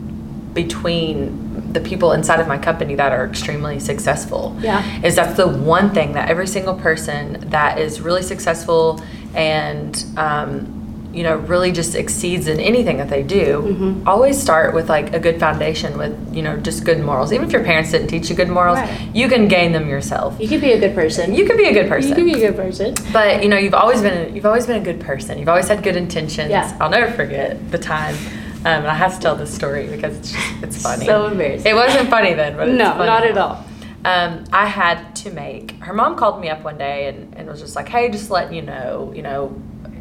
[0.55, 4.83] between the people inside of my company that are extremely successful Yeah.
[5.05, 9.01] is that's the one thing that every single person that is really successful
[9.35, 10.77] and um,
[11.13, 14.07] you know really just exceeds in anything that they do Mhm.
[14.07, 17.53] always start with like a good foundation with you know just good morals even if
[17.53, 18.89] your parents didn't teach you good morals Right.
[19.13, 21.35] you can gain them yourself You can be a good person.
[21.35, 22.95] you can be a good person You can be a good person.
[23.13, 25.67] but you know you've always been a, you've always been a good person you've always
[25.69, 26.73] had good intentions Yeah.
[26.81, 28.15] i'll never forget the time
[28.61, 31.71] um, and i have to tell this story because it's just it's funny So embarrassing.
[31.71, 33.65] it wasn't funny then but it's no, not at all.
[34.03, 35.73] Um, I had to make.
[35.73, 38.55] Her mom called me up one day and, and was just like, "Hey, just letting
[38.55, 39.55] you know, you know,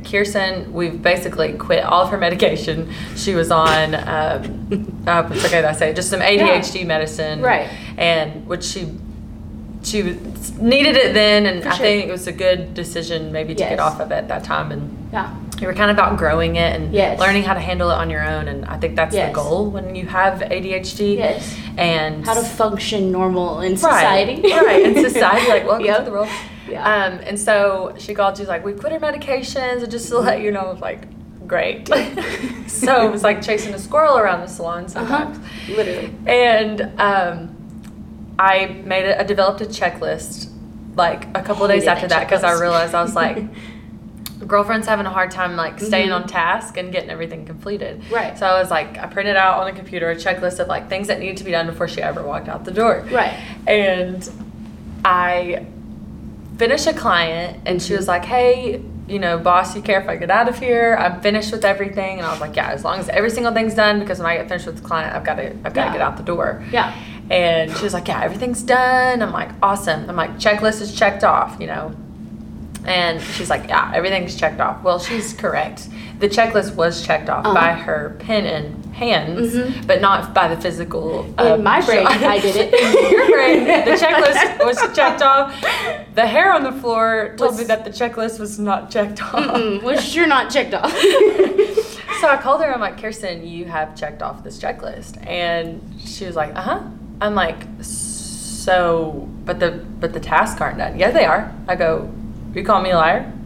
[0.03, 2.89] Kyrsten, we've basically quit all of her medication.
[3.17, 7.41] She was on, um, uh, it's okay that I say, it, just some ADHD medicine,
[7.41, 7.69] Right.
[7.97, 8.87] And which she
[9.83, 10.01] she
[10.59, 11.85] needed it then, and For I sure.
[11.85, 13.69] think it was a good decision maybe to Yes.
[13.71, 15.33] get off of it at that time and Yeah.
[15.59, 17.19] You were kind of outgrowing it and Yes.
[17.19, 19.29] learning how to handle it on your own and i think that's Yes.
[19.29, 21.55] the goal when you have adhd Yes.
[21.77, 24.41] and How to function normal in society.
[24.41, 25.97] right in society like welcome Yep.
[25.99, 26.29] to the world
[26.69, 26.83] Yeah.
[26.83, 30.41] um and so she called she's like we quit her medications and just to let
[30.41, 31.03] you know I was like
[31.47, 31.87] great
[32.67, 34.89] so it was like chasing a squirrel around the salon uh-huh.
[34.89, 36.13] sometimes Literally.
[36.27, 37.55] and um
[38.37, 40.49] i made it i developed a checklist
[40.95, 43.43] like a couple of days after that because i realized i was like
[44.47, 46.15] girlfriend's having a hard time like staying Mhm.
[46.15, 48.01] on task and getting everything completed.
[48.11, 48.37] Right.
[48.37, 51.07] So I was like, I printed out on the computer a checklist of like things
[51.07, 53.05] that needed to be done before she ever walked out the door.
[53.11, 53.33] Right.
[53.67, 54.27] And
[55.03, 55.65] I
[56.57, 60.15] finished a client and she was like, Hey, you know, boss, you care if I
[60.17, 60.95] get out of here?
[60.99, 62.19] I'm finished with everything.
[62.19, 64.37] And I was like, Yeah, as long as every single thing's done, because when I
[64.37, 65.91] get finished with the client, I've got to, I've got to Yeah.
[65.93, 66.63] get out the door.
[66.71, 66.93] Yeah.
[67.29, 69.21] And she was like, Yeah, everything's done.
[69.21, 70.09] I'm like, Awesome.
[70.09, 71.91] I'm like, Checklist is checked off, you know.
[72.85, 74.81] And she's like, yeah, everything's checked off.
[74.83, 75.89] Well, she's correct.
[76.19, 77.53] The checklist was checked off Uh-huh.
[77.53, 79.85] by her pen and hands, Mhm.
[79.87, 81.25] but not by the physical.
[81.25, 82.23] In uh, my brain, shot.
[82.23, 82.71] I did it.
[83.11, 85.53] Your brain, the checklist was checked off.
[86.15, 89.83] The hair on the floor told Was- me that the checklist was not checked off.
[89.83, 90.93] Was sure not checked off.
[92.21, 92.73] So I called her.
[92.73, 96.79] I'm like, Kyrsten, you have checked off this checklist, and she was like, uh huh.
[97.21, 100.99] I'm like, so, but the but the tasks aren't done.
[100.99, 101.49] Yeah, they are.
[101.69, 102.11] I go,
[102.53, 103.31] you call me a liar?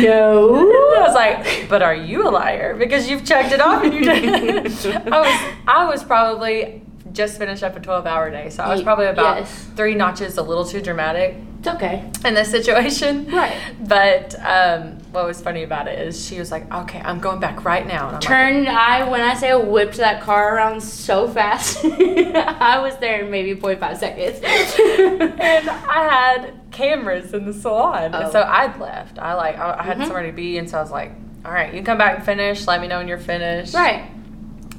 [0.00, 0.56] no.
[0.92, 2.76] I was like, but are you a liar?
[2.76, 4.86] Because you've checked it off and you did.
[5.12, 6.82] I was I was probably
[7.12, 9.68] just finished up a 12 hour day, so I was probably about yes.
[9.76, 12.10] three notches a little too dramatic It's okay.
[12.24, 13.26] in this situation.
[13.30, 13.56] Right.
[13.80, 17.64] But um, what was funny about it is she was like, okay, I'm going back
[17.64, 18.08] right now.
[18.08, 22.96] I'm like, I when I say I whipped that car around so fast, I was
[22.98, 24.40] there in maybe 0.5 seconds.
[24.42, 28.10] and I had cameras in the salon.
[28.14, 28.30] Oh.
[28.30, 29.18] So I'd left.
[29.18, 30.04] I like I, I had Mhm.
[30.04, 31.12] somewhere to be, and so I was like,
[31.44, 32.66] all right, you come back and finish.
[32.66, 33.74] Let me know when you're finished.
[33.74, 34.04] right.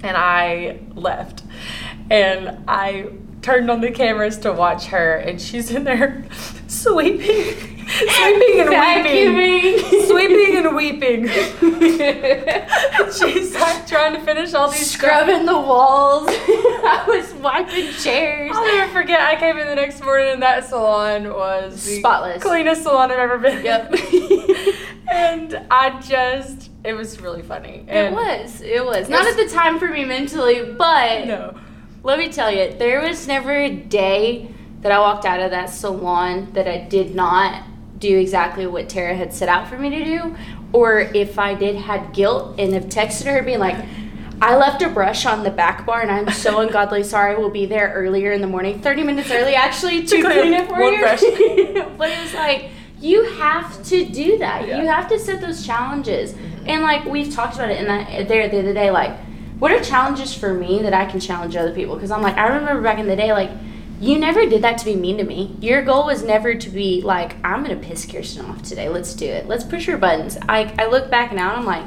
[0.04, 1.44] And I left,
[2.10, 3.08] and I
[3.44, 6.24] turned on the cameras to watch her, and she's in there
[6.68, 10.08] sweeping, sweeping and weeping.
[10.08, 11.28] Sweeping and weeping.
[13.14, 16.28] She's like trying to finish all these Scrubbing the walls.
[16.30, 18.52] I was wiping chairs.
[18.56, 19.22] I'll never forget.
[19.22, 22.42] I came in the next morning and that salon was the Spotless.
[22.42, 23.64] cleanest salon I've ever been.
[23.64, 23.94] Yep.
[25.12, 27.86] and I just, it was really funny.
[27.88, 28.62] It was.
[28.62, 29.10] It was.
[29.10, 31.58] Not at the time for me mentally, but No.
[32.04, 35.68] Let me tell you, there was never a day that I walked out of that
[35.68, 37.64] salon that I did not
[37.98, 40.36] do exactly what Tara had set out for me to do.
[40.74, 43.78] Or if I did had guilt and have texted her being like,
[44.42, 47.38] I left a brush on the back bar and I'm so ungodly sorry.
[47.38, 50.82] We'll be there earlier in the morning, 30 minutes early actually to, clean it for
[50.82, 51.00] one you.
[51.00, 51.22] brush.
[51.98, 54.68] but it was like, you have to do that.
[54.68, 54.82] Yeah.
[54.82, 56.34] You have to set those challenges.
[56.34, 56.70] Mm-hmm.
[56.70, 59.18] And like we've talked about it in that there the other day, like
[59.64, 61.96] what are challenges for me that I can challenge other people?
[61.96, 63.50] Because I'm like, I remember back in the day, like
[64.02, 65.56] you never did that to be mean to me.
[65.62, 68.90] Your goal was never to be like, I'm gonna piss Kyrsten off today.
[68.90, 69.48] Let's do it.
[69.48, 70.38] Let's push her buttons.
[70.50, 71.86] I I look back now and I'm like,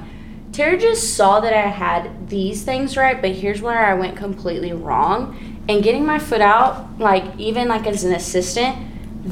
[0.52, 4.72] Tara just saw that I had these things right, but here's where I went completely
[4.72, 5.36] wrong.
[5.68, 8.74] And getting my foot out, like even like as an assistant,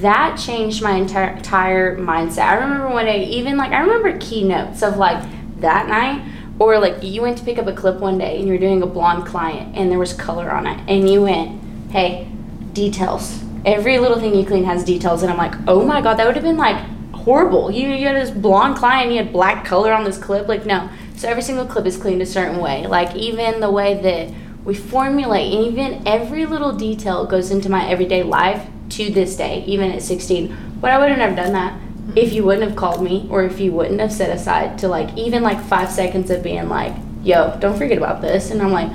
[0.02, 2.44] that changed my entire, entire mindset.
[2.48, 5.26] I remember one day, even like I remember keynotes of like
[5.60, 8.58] that night, or like you went to pick up a clip one day and you're
[8.58, 12.28] doing a blonde client and there was color on it, and you went, hey,
[12.72, 13.42] details.
[13.64, 16.36] Every little thing you clean has details, and I'm like, oh my god, that would
[16.36, 16.76] have been like
[17.14, 17.70] horrible.
[17.70, 20.48] You, you had this blonde client, you had black color on this clip.
[20.48, 20.88] Like, no.
[21.16, 22.86] So every single clip is cleaned a certain way.
[22.86, 27.88] Like, even the way that we formulate, and even every little detail goes into my
[27.88, 30.76] everyday life to this day, even at 16.
[30.80, 31.80] But I would have never done that
[32.14, 35.16] if you wouldn't have called me or if you wouldn't have set aside to like
[35.16, 38.50] even like five seconds of being like, yo, don't forget about this.
[38.50, 38.90] And I'm like,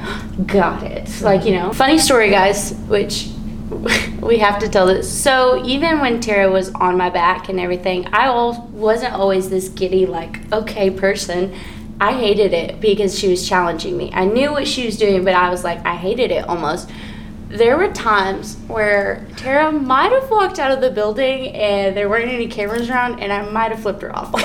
[0.47, 1.21] got it.
[1.21, 3.29] Like, you know, funny story, guys, which
[4.21, 5.11] we have to tell this.
[5.11, 8.29] So even when Tara was on my back and everything, I
[8.71, 11.55] wasn't always this giddy, like, okay person.
[12.01, 14.09] I hated it because she was challenging me.
[14.13, 16.89] I knew what she was doing, but I was like, I hated it almost.
[17.49, 22.29] There were times where Tara might have walked out of the building and there weren't
[22.29, 24.31] any cameras around, and I might have flipped her off.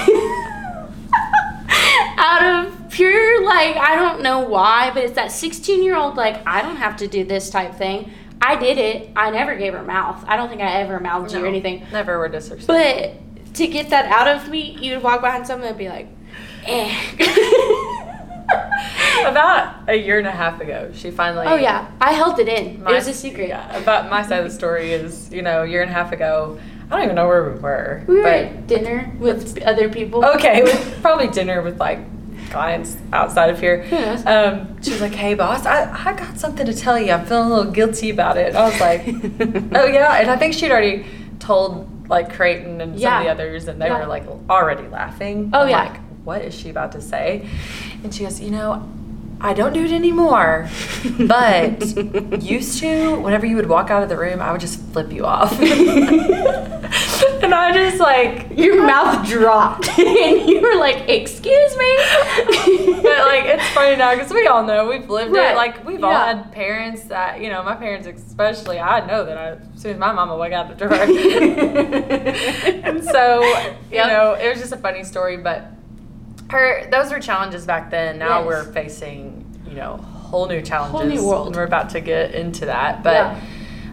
[2.17, 6.47] out of pure, like, I don't know why, but it's that 16 year old, like,
[6.47, 8.11] I don't have to do this type thing.
[8.41, 9.11] I did it.
[9.15, 10.25] I never gave her mouth.
[10.27, 11.87] I don't think I ever mouthed you or anything.
[11.93, 12.75] Never were disrespectful.
[12.75, 16.09] But to get that out of me, you would walk behind someone and be like,
[16.65, 18.01] eh.
[19.27, 21.47] About a year and a half ago, she finally.
[21.47, 21.91] oh, yeah.
[22.01, 22.83] I held it in.
[22.83, 23.49] My- it was a secret.
[23.49, 26.13] Yeah, about my side of the story is, you know, a year and a half
[26.13, 26.59] ago.
[26.91, 28.05] I don't even know where we were.
[28.07, 30.25] We were but at dinner with other people.
[30.25, 32.01] okay, with probably dinner with like
[32.51, 33.87] clients outside of here.
[33.91, 34.27] Knows?
[34.27, 37.13] Um, she was like, "Hey, boss, I, I got something to tell you.
[37.13, 39.07] I'm feeling a little guilty about it." I was like,
[39.75, 41.07] "Oh yeah," and I think she'd already
[41.39, 44.01] told like Creighton and some of the others, and they Yeah.
[44.01, 45.51] were like already laughing.
[45.55, 45.85] Oh, I'm yeah.
[45.85, 47.49] Like, what is she about to say?
[48.03, 48.89] And she goes, "You know."
[49.41, 50.71] I don't do it anymore,
[51.27, 51.85] but
[52.43, 55.27] used to, whenever you would walk out of the room, I would just flip you
[55.27, 55.53] off.
[55.61, 61.97] and I just like, Your mouth dropped, and you were like, "Excuse me."
[63.03, 65.53] but like it's funny now because we all know we've lived Right.
[65.53, 65.57] it.
[65.57, 68.79] Like we've all had parents that you know, my parents especially.
[68.79, 70.95] I know that I, as soon as my mama walked out the door,
[72.85, 73.43] and so
[73.91, 74.07] you Yep.
[74.07, 75.37] know, it was just a funny story.
[75.37, 75.65] But
[76.55, 78.19] her, those were challenges back then.
[78.19, 78.47] Now Yes.
[78.47, 81.01] we're facing you know whole new challenges.
[81.01, 81.47] Whole new world.
[81.49, 83.37] and We're about to get into that, but.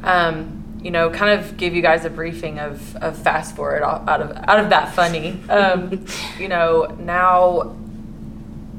[0.04, 4.20] Um, you know, kind of give you guys a briefing of, of fast forward out
[4.20, 5.40] of out of that funny.
[5.48, 6.08] Um,
[6.40, 7.76] you know, now,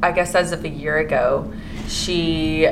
[0.02, 1.52] I guess as of a year ago,
[1.86, 2.66] she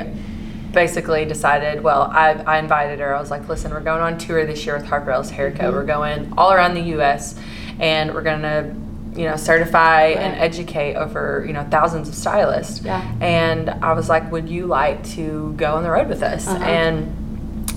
[0.72, 1.84] basically decided.
[1.84, 3.14] Well, I, I invited her.
[3.14, 5.70] I was like, listen, we're going on tour this year with Harper Ellis Hair Co.
[5.70, 5.74] Mhm.
[5.74, 7.38] We're going all around the U.S.
[7.78, 8.74] and we're gonna
[9.20, 13.02] you know certify and educate over you know thousands of stylists Yeah.
[13.20, 16.64] and i was like would you like to go on the road with us Uh-huh.
[16.64, 16.96] and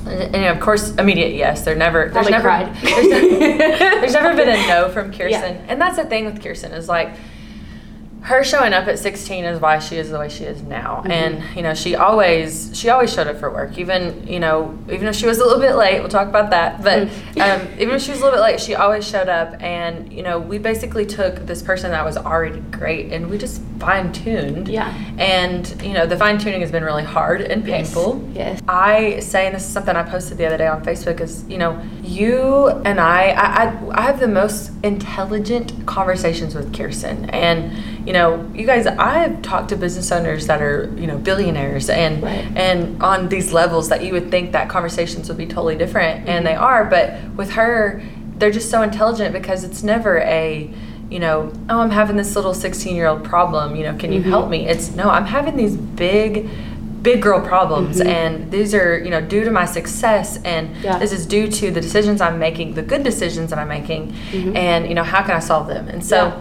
[0.08, 2.76] and of course immediate yes there never there's Probably never cried.
[2.82, 5.66] there's, there's never been a no from kyrsten Yeah.
[5.68, 7.10] and that's the thing with kyrsten is like
[8.24, 11.12] her showing up at 16 is why she is the way she is now Mhm.
[11.12, 15.08] and you know she always she always showed up for work even you know even
[15.08, 17.42] if she was a little bit late we'll talk about that but Mm.
[17.62, 20.24] um, even if she was a little bit late she always showed up and you
[20.24, 24.94] know we basically took this person that was already great and we just fine-tuned Yeah.
[25.18, 28.62] and you know the fine-tuning has been really hard and painful Yes.
[28.68, 31.58] I say, and this is something I posted the other day on Facebook, is you
[31.58, 37.72] know, you and I, I, I, I have the most intelligent conversations with Kyrsten, and
[38.06, 42.22] you know, you guys, I've talked to business owners that are you know billionaires, and
[42.22, 42.46] Right.
[42.56, 46.46] and on these levels that you would think that conversations would be totally different, and
[46.46, 48.02] they are, but with her,
[48.38, 50.70] they're just so intelligent because it's never a
[51.10, 54.22] you know, oh, I'm having this little 16 year old problem, you know, can you
[54.22, 54.30] Mhm.
[54.30, 54.68] help me?
[54.68, 56.50] It's no, I'm having these big,
[57.04, 58.08] big girl problems, Mhm.
[58.08, 60.98] and these are, you know, due to my success, and Yeah.
[60.98, 64.56] this is due to the decisions I'm making, the good decisions that I'm making, Mhm.
[64.58, 65.88] and, you know, how can I solve them?
[65.88, 66.32] And so, Yeah.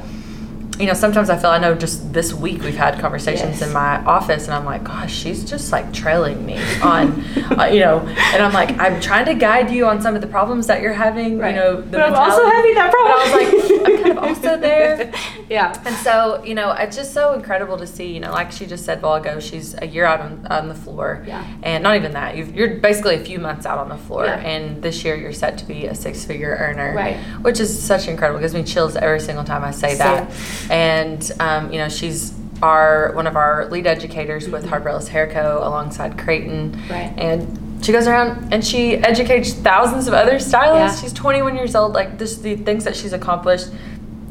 [0.83, 3.63] You know, sometimes I feel I know just this week we've had conversations Yes.
[3.69, 7.25] in my office, and I'm like, gosh, she's just like trailing me on,
[7.57, 10.27] uh, you know, and I'm like, I'm trying to guide you on some of the
[10.27, 11.55] problems that you're having, Right.
[11.55, 13.13] you know, the But I'm also having that problem.
[13.15, 15.13] But I was like, I'm kind of also there.
[15.49, 15.79] Yeah.
[15.85, 18.87] And so, you know, it's just so incredible to see, you know, like she just
[18.87, 21.23] said a while ago, she's a year out on, on the floor.
[21.27, 21.45] Yeah.
[21.63, 22.39] And not even that.
[22.39, 24.25] You've, you're basically a few months out on the floor.
[24.25, 24.37] Yeah.
[24.37, 26.95] And this year you're set to be a six figure earner.
[26.95, 27.19] Right.
[27.43, 28.41] Which is such incredible.
[28.41, 30.31] Gives me chills every single time I say that.
[30.71, 35.33] And, um, you know, she's our one of our lead educators with Harper Ellis Hair
[35.33, 35.59] Co.
[35.59, 36.81] alongside Creighton.
[36.89, 37.13] Right.
[37.19, 41.03] And she goes around and she educates thousands of other stylists.
[41.03, 41.09] Yeah.
[41.09, 41.93] She's 21 years old.
[41.93, 43.69] Like this, the things that she's accomplished.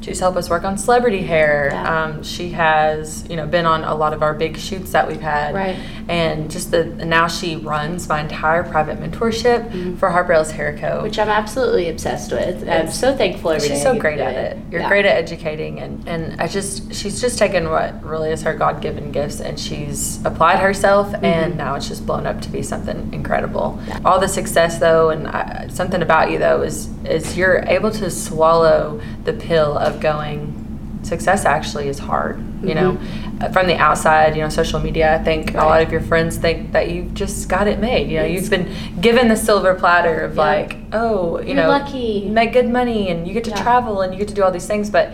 [0.02, 1.70] She's helped us work on celebrity hair.
[1.72, 2.04] Yeah.
[2.06, 5.22] Um, she has, you know, been on a lot of our big shoots that we've
[5.22, 5.54] had.
[5.54, 5.78] Right.
[6.10, 9.98] And just the now she runs my entire private mentorship Mhm.
[10.00, 11.04] for Harper Ellis Hair Co.
[11.04, 12.68] Which I'm absolutely obsessed with.
[12.68, 13.68] I'm so thankful every.
[13.70, 14.58] She's so great at it.
[14.72, 14.88] You're Yeah.
[14.90, 18.82] great at educating, and and I just she's just taken what really is her God
[18.82, 21.58] given gifts, and she's applied herself, and Mhm.
[21.58, 23.78] now it's just blown up to be something incredible.
[23.88, 24.00] Yeah.
[24.04, 28.10] All the success, though, and I, something about you though is is you're able to
[28.12, 30.58] swallow the pill of going.
[31.04, 32.92] Success actually is hard, you know.
[32.94, 33.44] Mm-hmm.
[33.44, 35.16] Uh, From the outside, you know, social media.
[35.16, 38.08] I think a lot of your friends think that you've just got it made.
[38.12, 40.42] You know, It's- you've been given the silver platter of Yeah.
[40.44, 42.30] like, oh, you You're know, lucky.
[42.30, 43.64] make good money and you get to Yeah.
[43.64, 45.14] travel and you get to do all these things but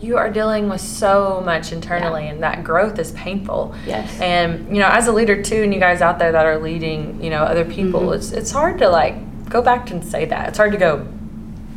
[0.00, 2.30] you are dealing with so much internally Yeah.
[2.32, 4.18] and that growth is painful Yes.
[4.20, 7.18] and you know as a leader too and you guys out there that are leading
[7.20, 8.14] you know other people Mhm.
[8.16, 9.14] it's it's hard to like
[9.48, 11.06] go back and say that it's hard to go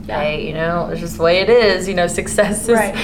[0.09, 0.29] Yeah.
[0.47, 2.95] you know it's just the way it is you know success is Right.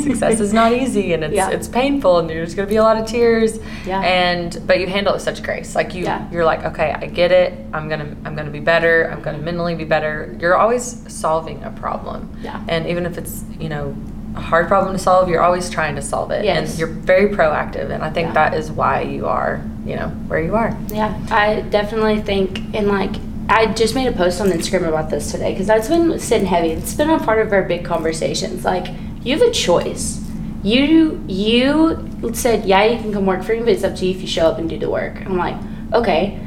[0.02, 1.50] success is not easy and it's Yeah.
[1.50, 4.00] it's painful and there's going to be a lot of tears Yeah.
[4.00, 6.28] and but you handle it with such grace like you Yeah.
[6.30, 9.44] you're like okay i get it i'm gonna i'm gonna be better i'm gonna mm-hmm.
[9.46, 12.62] mentally be better you're always solving a problem Yeah.
[12.68, 13.94] and even if it's you know
[14.36, 16.70] a hard problem to solve you're always trying to solve it Yes.
[16.70, 18.34] and you're very proactive and i think Yeah.
[18.34, 22.88] that is why you are you know where you are Yeah, I definitely think, in
[22.88, 23.14] like,
[23.48, 26.70] I just made a post on Instagram about this today because that's been sitting heavy.
[26.70, 28.64] It's been a part of our big conversations.
[28.64, 28.88] Like,
[29.22, 30.20] you have a choice.
[30.62, 34.12] You you said, yeah, you can come work for me, but it's up to you
[34.12, 35.20] if you show up and do the work.
[35.26, 35.56] I'm like,
[35.92, 36.40] okay.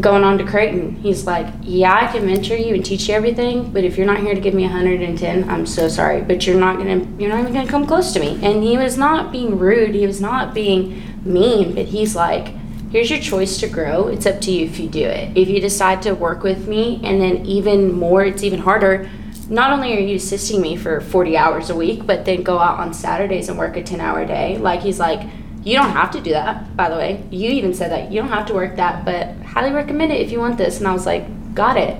[0.00, 3.72] Going on to Creighton, he's like, yeah, I can mentor you and teach you everything,
[3.72, 6.78] but if you're not here to give me 110, I'm so sorry, but you're not
[6.78, 8.38] gonna, you're not even gonna come close to me.
[8.40, 9.96] And he was not being rude.
[9.96, 12.54] He was not being mean, but he's like,
[12.90, 14.08] here's your choice to grow.
[14.08, 15.36] It's up to you if you do it.
[15.36, 19.08] If you decide to work with me, and then even more, it's even harder.
[19.48, 22.80] Not only are you assisting me for 40 hours a week, but then go out
[22.80, 24.58] on Saturdays and work a 10 hour day.
[24.58, 25.28] Like, he's like,
[25.64, 27.22] you don't have to do that, by the way.
[27.30, 28.12] You even said that.
[28.12, 30.78] You don't have to work that, but highly recommend it if you want this.
[30.78, 31.98] And I was like, got it.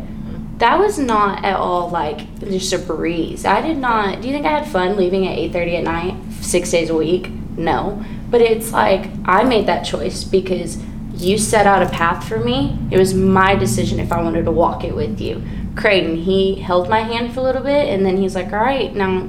[0.58, 3.44] That was not at all like just a breeze.
[3.44, 4.20] I did not.
[4.20, 7.30] Do you think I had fun leaving at 8:30 at night, six days a week?
[7.58, 8.04] No.
[8.30, 10.78] But it's like I made that choice because
[11.14, 12.78] you set out a path for me.
[12.90, 15.42] It was my decision if I wanted to walk it with you.
[15.74, 18.94] Creighton, he held my hand for a little bit, and then he's like, "All right,
[18.94, 19.26] now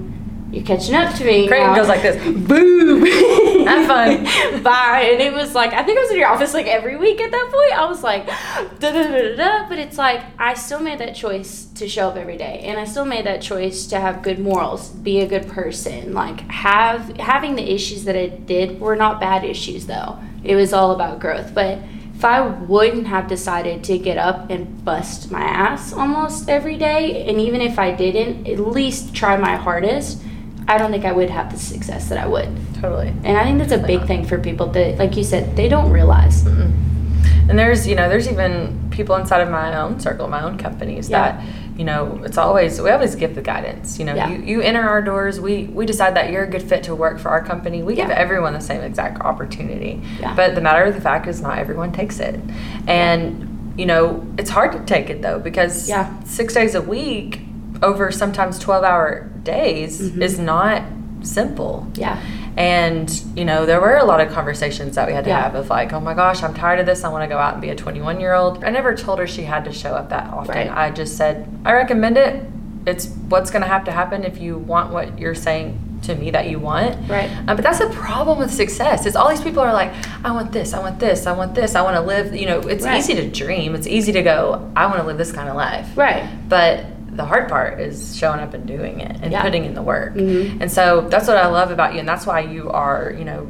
[0.52, 3.06] you're catching up to me." Creighton now." goes like this boom.
[3.70, 4.24] Have fun.
[4.64, 5.10] Bye.
[5.12, 7.32] And it was like, I think I was in your office like every week at
[7.32, 7.80] that point.
[7.80, 9.70] I was like, da da da da da.
[9.70, 12.62] But it's like, I still made that choice to show up every day.
[12.64, 16.14] And I still made that choice to have good morals, be a good person.
[16.14, 20.20] Like, have having the issues that I did were not bad issues, though.
[20.44, 21.54] It was all about growth.
[21.54, 21.80] But
[22.16, 27.28] if I wouldn't have decided to get up and bust my ass almost every day,
[27.30, 30.22] and even if I didn't, at least try my hardest,
[30.70, 32.50] I don't think I would have the success that I would.
[32.76, 33.10] Totally.
[33.24, 35.90] And I think that's a big thing for people that, like you said, they don't
[35.92, 36.46] realize.
[36.46, 41.10] And there's, you know, there's even people inside of my own circle, my own companies
[41.10, 41.32] Yeah.
[41.32, 41.44] that,
[41.76, 43.98] you know, it's always we always give the guidance.
[43.98, 44.30] You know, Yeah.
[44.30, 47.18] you, you enter our doors, we we decide that you're a good fit to work
[47.18, 47.82] for our company.
[47.82, 50.00] We give everyone the same exact opportunity.
[50.22, 50.36] Yeah.
[50.36, 52.40] But the matter of the fact is not everyone takes it.
[52.88, 56.08] And, you know, it's hard to take it though because Yeah.
[56.26, 57.42] six days a week
[57.82, 60.22] over sometimes twelve hour days Mhm.
[60.22, 60.84] is not
[61.22, 61.88] simple.
[61.96, 62.18] Yeah.
[62.58, 65.42] And, you know, there were a lot of conversations that we had to Yeah.
[65.44, 67.04] have of like, oh my gosh, I'm tired of this.
[67.04, 68.64] I want to go out and be a 21 year old.
[68.64, 70.56] I never told her she had to show up that often.
[70.56, 70.72] Right.
[70.72, 72.44] I just said, I recommend it.
[72.86, 76.32] It's what's going to have to happen if you want what you're saying to me
[76.32, 76.96] that you want.
[77.10, 77.30] Right.
[77.48, 79.06] Um, but that's the problem with success.
[79.06, 79.92] Is all these people are like,
[80.24, 82.34] I want this, I want this, I want this, I want to live.
[82.34, 82.98] You know, it's Right.
[82.98, 83.76] easy to dream.
[83.76, 85.88] It's easy to go, I want to live this kind of life.
[85.98, 86.24] Right.
[86.48, 86.86] But
[87.20, 89.42] the hard part is showing up and doing it and Yeah.
[89.44, 90.16] putting in the work.
[90.16, 90.62] Mhm.
[90.62, 93.48] And so that's what I love about you, and that's why you are, you know,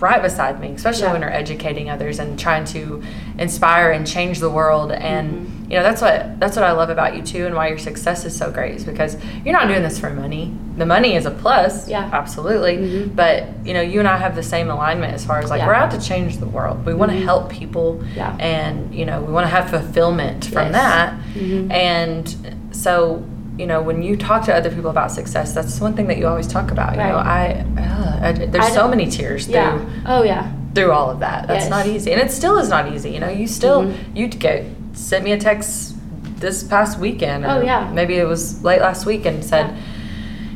[0.00, 1.12] right beside me, especially Yeah.
[1.12, 3.02] when you're educating others and trying to
[3.38, 4.92] inspire and change the world.
[4.92, 5.70] And Mm-hmm.
[5.70, 8.24] you know, that's what that's what I love about you too, and why your success
[8.24, 10.52] is so great is because you're not doing this for money.
[10.78, 12.08] The money is a plus, Yeah.
[12.12, 12.76] absolutely.
[12.78, 13.16] Mhm.
[13.16, 15.66] But you know, you and I have the same alignment as far as like Yeah.
[15.68, 16.86] we're out to change the world.
[16.86, 17.24] We want to Mhm.
[17.24, 18.32] help people, Yeah.
[18.40, 20.72] and you know, we want to have fulfillment from Yes.
[20.80, 21.12] that.
[21.36, 21.72] Mhm.
[21.72, 22.24] And
[22.72, 23.24] so,
[23.58, 26.26] you know, when you talk to other people about success, that's one thing that you
[26.26, 26.92] always talk about.
[26.92, 30.50] You know, I, uh, I there's I so many tears through Oh yeah.
[30.74, 31.46] through all of that.
[31.48, 31.70] That's Yes.
[31.70, 33.10] not easy, and it still is not easy.
[33.10, 33.94] You know, you still Mhm.
[34.14, 35.94] you get sent me a text
[36.38, 37.44] this past weekend.
[37.44, 37.90] Oh, yeah.
[37.92, 39.70] maybe it was late last week, and said,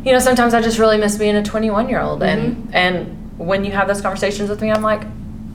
[0.05, 2.75] you know, sometimes I just really miss being a 21 year old, and Mhm.
[2.75, 5.03] and when you have those conversations with me, I'm like.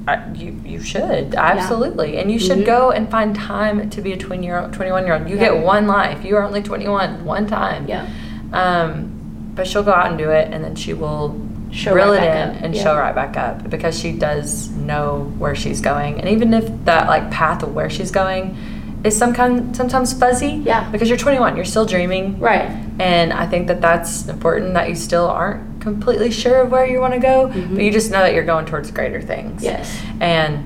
[0.08, 2.66] I, you you should absolutely, and you should Mhm.
[2.66, 5.30] go and find time to be a 20 year old, 21 year old.
[5.30, 5.42] You Yeah.
[5.54, 6.24] get one life.
[6.26, 7.86] You are only 21 one time.
[7.88, 8.06] Yeah.
[8.54, 9.12] Um,
[9.56, 11.36] but she'll go out and do it, and then she will
[11.72, 12.56] Show reel right it in up.
[12.64, 12.84] and Yeah.
[12.84, 17.08] show right back up because she does know where she's going, and even if that
[17.08, 18.56] like path of where she's going
[19.04, 20.86] is some kind sometimes fuzzy, Yeah.
[20.92, 22.70] because you're 21, you're still dreaming, Right.
[23.00, 27.00] and I think that that's important that you still aren't completely sure of where you
[27.00, 27.76] want to go, Mhm.
[27.76, 29.64] but you just know that you're going towards greater things.
[29.64, 30.02] Yes.
[30.20, 30.66] And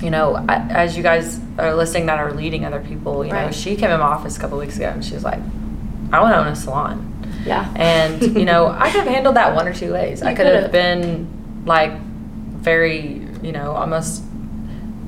[0.00, 3.74] you know, as you guys are listening that are leading other people, you know, she
[3.74, 5.40] came in my office a couple weeks ago and she was like,
[6.12, 7.12] "I want to own a salon."
[7.44, 7.66] Yeah.
[7.74, 10.22] And you know, I could have handled that one or two ways.
[10.22, 11.26] I You could have been
[11.66, 11.92] like
[12.60, 14.22] very, you know, almost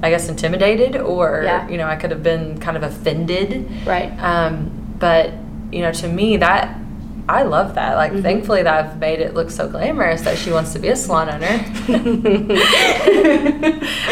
[0.03, 1.69] I guess intimidated or Yeah.
[1.69, 3.69] you know, I could have been kind of offended.
[3.87, 4.11] Right.
[4.21, 5.31] Um, but
[5.71, 6.75] you know, to me that
[7.31, 7.95] I love that.
[7.97, 8.23] Like Mhm.
[8.23, 11.29] thankfully that I've made it look so glamorous that she wants to be a salon
[11.31, 11.47] owner.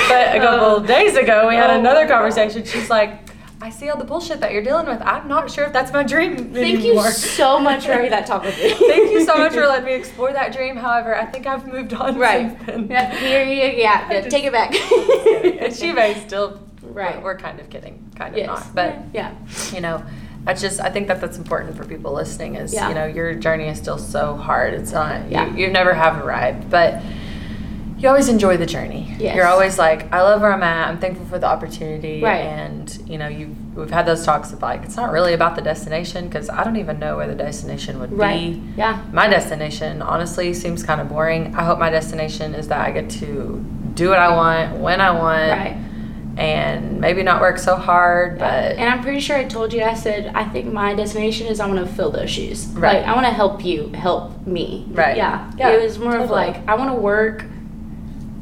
[0.08, 0.82] but a couple Oh.
[0.86, 2.64] days ago we had Oh another conversation.
[2.64, 3.10] She's like,
[3.60, 5.00] I see all the bullshit that you're dealing with.
[5.02, 8.44] I'm not sure if that's my dream Thank you so much for having that talk
[8.44, 8.70] with me.
[8.74, 10.76] Thank you so much for letting me explore that dream.
[10.76, 12.56] However, I think I've moved on Right.
[12.88, 14.74] Yeah, here you, yeah, yeah, take it back.
[15.60, 16.60] and she may still.
[16.82, 17.20] Right.
[17.20, 18.46] We're kind of kidding, kind of Yes.
[18.48, 18.74] not.
[18.74, 19.32] But yeah.
[19.74, 20.02] you know,
[20.48, 20.80] that's just.
[20.80, 22.56] I think that that's important for people listening.
[22.56, 22.88] Is Yeah.
[22.88, 24.74] you know, your journey is still so hard.
[24.74, 25.30] It's not.
[25.30, 25.46] Yeah.
[25.50, 27.00] You, you never have arrived, but.
[28.00, 29.16] You always enjoy the journey.
[29.18, 29.34] Yes.
[29.34, 30.86] You're always like, I love where I'm at.
[30.88, 32.22] I'm thankful for the opportunity.
[32.22, 32.42] Right.
[32.44, 35.62] And you know, you we've had those talks of like, it's not really about the
[35.62, 38.52] destination because I don't even know where the destination would Right.
[38.52, 39.02] be Yeah.
[39.12, 41.56] my destination honestly seems kind of boring.
[41.56, 45.10] I hope my destination is that I get to do what I want when I
[45.10, 45.76] want Right.
[46.38, 49.82] And maybe not work so hard, but and I'm pretty sure I told you.
[49.82, 52.66] I said I think my destination is I want to fill those shoes.
[52.68, 52.98] Right.
[52.98, 54.86] Like I want to help you help me.
[54.90, 55.16] Right.
[55.16, 55.50] Yeah.
[55.58, 57.44] Yeah, It was more of like I want to work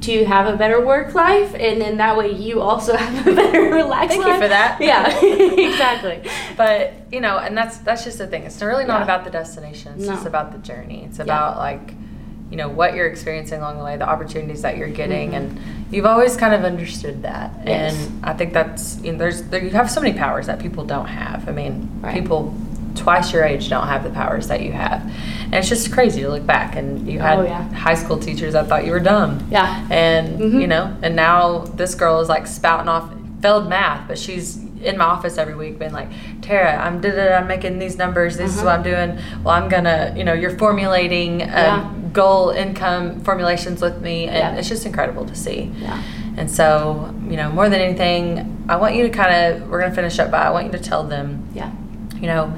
[0.02, 3.62] to have a better work life, and then that way you also have a better
[3.62, 4.78] relaxed Thank you for that.
[4.80, 5.08] Yeah.
[5.24, 6.22] exactly.
[6.54, 8.42] but you know, and that's that's just the thing.
[8.44, 9.04] It's really not Yeah.
[9.04, 9.94] about the destination.
[9.96, 10.12] It's No.
[10.12, 11.04] just about the journey.
[11.08, 11.94] It's about like
[12.50, 15.36] you know what you're experiencing along the way, the opportunities that you're getting, Mhm.
[15.36, 17.50] and you've always kind of understood that.
[17.66, 17.94] Yes.
[17.94, 20.84] And I think that's you know, there's there, you have so many powers that people
[20.84, 21.48] don't have.
[21.48, 22.14] I mean, Right.
[22.14, 22.54] people
[22.94, 25.02] twice your age don't have the powers that you have,
[25.44, 26.76] and it's just crazy to look back.
[26.76, 27.62] And you had Oh, yeah.
[27.74, 29.40] high school teachers that thought you were dumb.
[29.50, 29.82] Yeah.
[29.90, 30.60] And Mhm.
[30.60, 33.10] you know, and now this girl is like spouting off
[33.42, 36.08] failed math, but she's in my office every week being like,
[36.42, 38.36] Tara, I'm I'm making these numbers.
[38.36, 39.18] This is what I'm doing.
[39.44, 41.84] Well, I'm gonna, you know, you're formulating um, Yeah.
[42.16, 44.54] Goal income formulations with me, and Yeah.
[44.58, 45.70] it's just incredible to see.
[45.80, 45.98] Yeah.
[46.38, 49.90] And so, you know, more than anything, I want you to kind of, we're going
[49.90, 51.70] to finish up by, I want you to tell them, Yeah.
[52.20, 52.52] you know,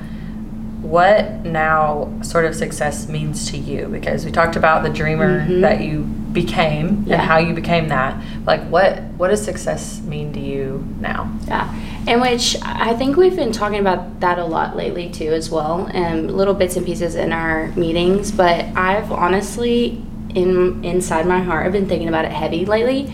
[0.81, 3.89] what now sort of success means to you.
[3.91, 5.61] Because we talked about the dreamer Mhm.
[5.63, 6.03] that you
[6.33, 7.15] became Yeah.
[7.15, 8.15] and how you became that.
[8.47, 11.29] Like, what, what does success mean to you now?
[11.49, 11.67] Yeah,
[12.09, 15.91] and which I think we've been talking about that a lot lately too, as well,
[15.93, 18.33] and little bits and pieces in our meetings.
[18.33, 20.03] But I've honestly,
[20.35, 23.13] in inside my heart, I've been thinking about it heavy lately.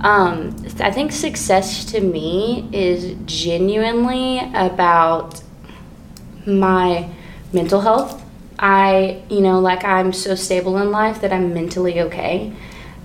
[0.00, 5.42] Um, I think success to me is genuinely about
[6.44, 7.08] my
[7.50, 8.22] mental health.
[8.58, 12.52] I, you know, like I'm so stable in life that I'm mentally okay.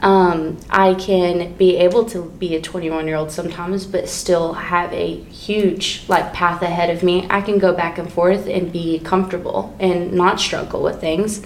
[0.01, 4.93] Um, I can be able to be a 21 year old sometimes, but still have
[4.93, 7.27] a huge like path ahead of me.
[7.29, 11.45] I can go back and forth and be comfortable and not struggle with things.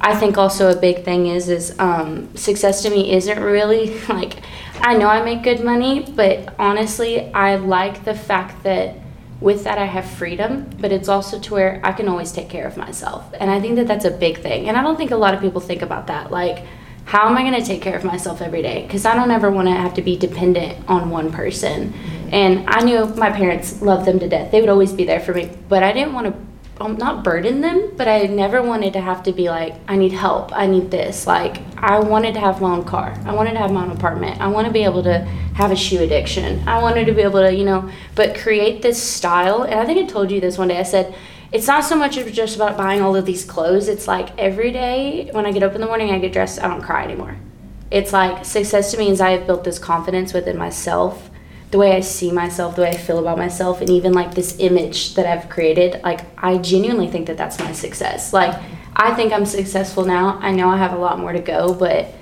[0.00, 4.42] I think also a big thing is is um, success to me isn't really like
[4.80, 8.96] I know I make good money, but honestly, I like the fact that
[9.40, 12.66] with that I have freedom, but it's also to where I can always take care
[12.66, 13.24] of myself.
[13.38, 14.68] And I think that that's a big thing.
[14.68, 16.30] And I don't think a lot of people think about that.
[16.30, 16.64] Like,
[17.04, 18.82] how am I going to take care of myself every day?
[18.82, 21.92] Because I don't ever want to have to be dependent on one person.
[22.32, 24.50] And I knew my parents loved them to death.
[24.50, 26.34] They would always be there for me, but I didn't want to.
[26.80, 30.10] Um, not burden them, but I never wanted to have to be like, I need
[30.10, 31.24] help, I need this.
[31.24, 34.40] Like, I wanted to have my own car, I wanted to have my own apartment,
[34.40, 35.20] I want to be able to
[35.54, 39.00] have a shoe addiction, I wanted to be able to, you know, but create this
[39.00, 39.62] style.
[39.62, 40.80] And I think I told you this one day.
[40.80, 41.14] I said,
[41.54, 43.86] it's not so much just about buying all of these clothes.
[43.86, 46.66] It's like every day when I get up in the morning, I get dressed, I
[46.66, 47.36] don't cry anymore.
[47.92, 51.30] It's like success to me is I have built this confidence within myself,
[51.70, 54.56] the way I see myself, the way I feel about myself, and even like this
[54.58, 56.00] image that I've created.
[56.02, 58.32] Like, I genuinely think that that's my success.
[58.32, 58.60] Like,
[58.96, 60.40] I think I'm successful now.
[60.40, 62.12] I know I have a lot more to go, but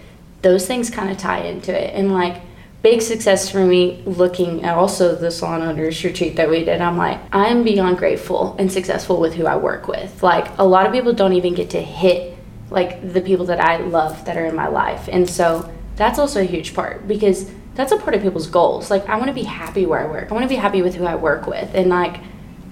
[0.43, 1.95] those things kind of tie into it.
[1.95, 2.43] And like,
[2.83, 6.80] big success for me looking at also the salon owners retreat that we did.
[6.80, 10.22] I'm like i'm beyond grateful and successful with who i work with.
[10.22, 12.37] Like a lot of people don't even get to hit
[12.70, 15.09] like the people that i love that are in my life.
[15.11, 18.91] And so that's also a huge part because that's a part of people's goals.
[18.91, 20.30] Like i want to be happy where i work.
[20.30, 21.72] I want to be happy with who i work with.
[21.74, 22.20] And like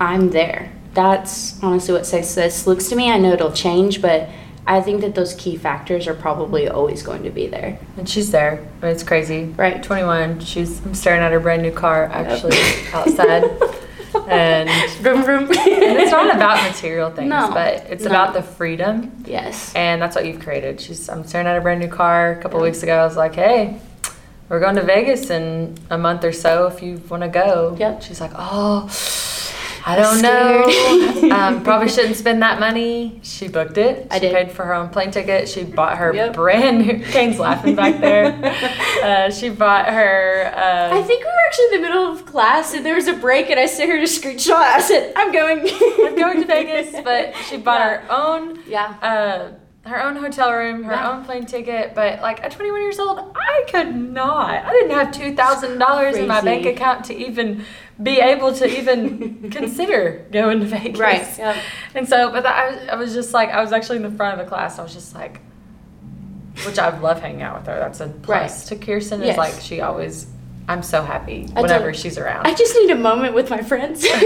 [0.01, 0.73] i'm there.
[0.93, 3.13] That's honestly what success looks to me.
[3.13, 4.29] I know it'll change but
[4.67, 8.31] i think that those key factors are probably always going to be there And she's
[8.31, 8.53] there.
[8.83, 9.45] I mean, it's crazy.
[9.57, 9.83] Right.
[9.83, 10.41] 21.
[10.41, 12.57] She's, I'm staring at her brand new car actually
[12.93, 13.45] outside.
[14.29, 14.69] and
[15.03, 18.11] vroom vroom and it's not about material things, No, but it's no.
[18.11, 20.81] about the freedom, yes and that's what you've created.
[20.81, 22.33] She's I'm staring at a brand new car.
[22.33, 22.65] A couple Yeah.
[22.67, 23.79] weeks ago, I was like, "Hey,
[24.49, 26.67] we're going to Vegas in a month or so.
[26.67, 28.03] If you want to go." Yep.
[28.03, 28.89] She's like, "Oh,
[29.87, 31.27] I don't know.
[31.31, 34.09] Um, probably shouldn't spend that money." She booked it.
[34.11, 34.35] I she did.
[34.35, 35.49] paid for her own plane ticket.
[35.49, 36.35] She bought her Yep.
[36.35, 37.05] brand new.
[37.13, 38.37] Kane's laughing back there.
[39.01, 40.53] Uh, she bought her.
[40.55, 43.15] Uh, I think we were actually in the middle of class and there was a
[43.15, 44.57] break and I sent her to screenshot.
[44.57, 45.61] I said, I'm going.
[45.61, 47.97] I'm going to Vegas, but she bought Yeah.
[48.01, 48.95] her own Yeah.
[49.01, 51.95] uh, her own hotel room, her own plane ticket.
[51.95, 54.65] But like at 21 years old, I could not.
[54.67, 57.65] I didn't have two thousand dollars in my bank account to even
[58.03, 60.99] be able to even consider going to Vegas.
[60.99, 61.39] Right.
[61.39, 61.57] Yep.
[61.95, 64.11] And so, but that, I, was, I was just like, I was actually in the
[64.11, 64.79] front of a class.
[64.79, 65.41] I was just like,
[66.65, 67.79] which I love hanging out with her.
[67.79, 69.25] That's a plus to Kyrsten.
[69.25, 70.27] Is like she always.
[70.71, 72.47] I'm so happy I whenever she's around.
[72.47, 74.05] I just need a moment with my friends.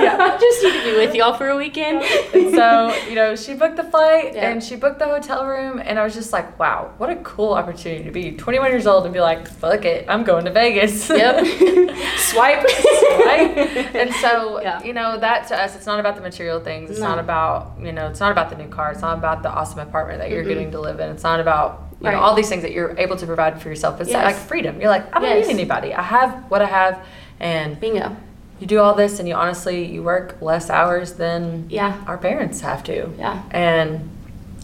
[0.00, 0.16] Yeah.
[0.18, 2.02] I just need to be with y'all for a weekend.
[2.34, 4.48] and so, you know, she booked the flight Yeah.
[4.48, 7.52] and she booked the hotel room, and I was just like, wow, what a cool
[7.52, 11.10] opportunity to be 21 years old and be like, fuck it, I'm going to Vegas.
[11.10, 11.44] Yep.
[12.16, 12.64] Swipe.
[12.64, 13.52] right?
[13.94, 14.82] And so, Yeah.
[14.82, 16.88] you know, that to us, it's not about the material things.
[16.90, 17.08] It's No.
[17.08, 18.92] not about, you know, it's not about the new car.
[18.92, 20.48] It's not about the awesome apartment that you're Mm-mm.
[20.48, 21.10] getting to live in.
[21.10, 22.14] It's not about, you Right.
[22.14, 24.00] know, all these things that you're able to provide for yourself.
[24.00, 24.24] It's Yes.
[24.24, 24.80] like freedom.
[24.80, 25.46] You're like, I don't Yes.
[25.48, 25.94] need anybody.
[25.94, 26.98] I have what I have,
[27.38, 28.16] and Bingo.
[28.58, 31.92] you do all this, and you honestly, you work less hours than Yeah.
[32.06, 33.10] our parents have to.
[33.18, 33.38] Yeah.
[33.50, 34.08] And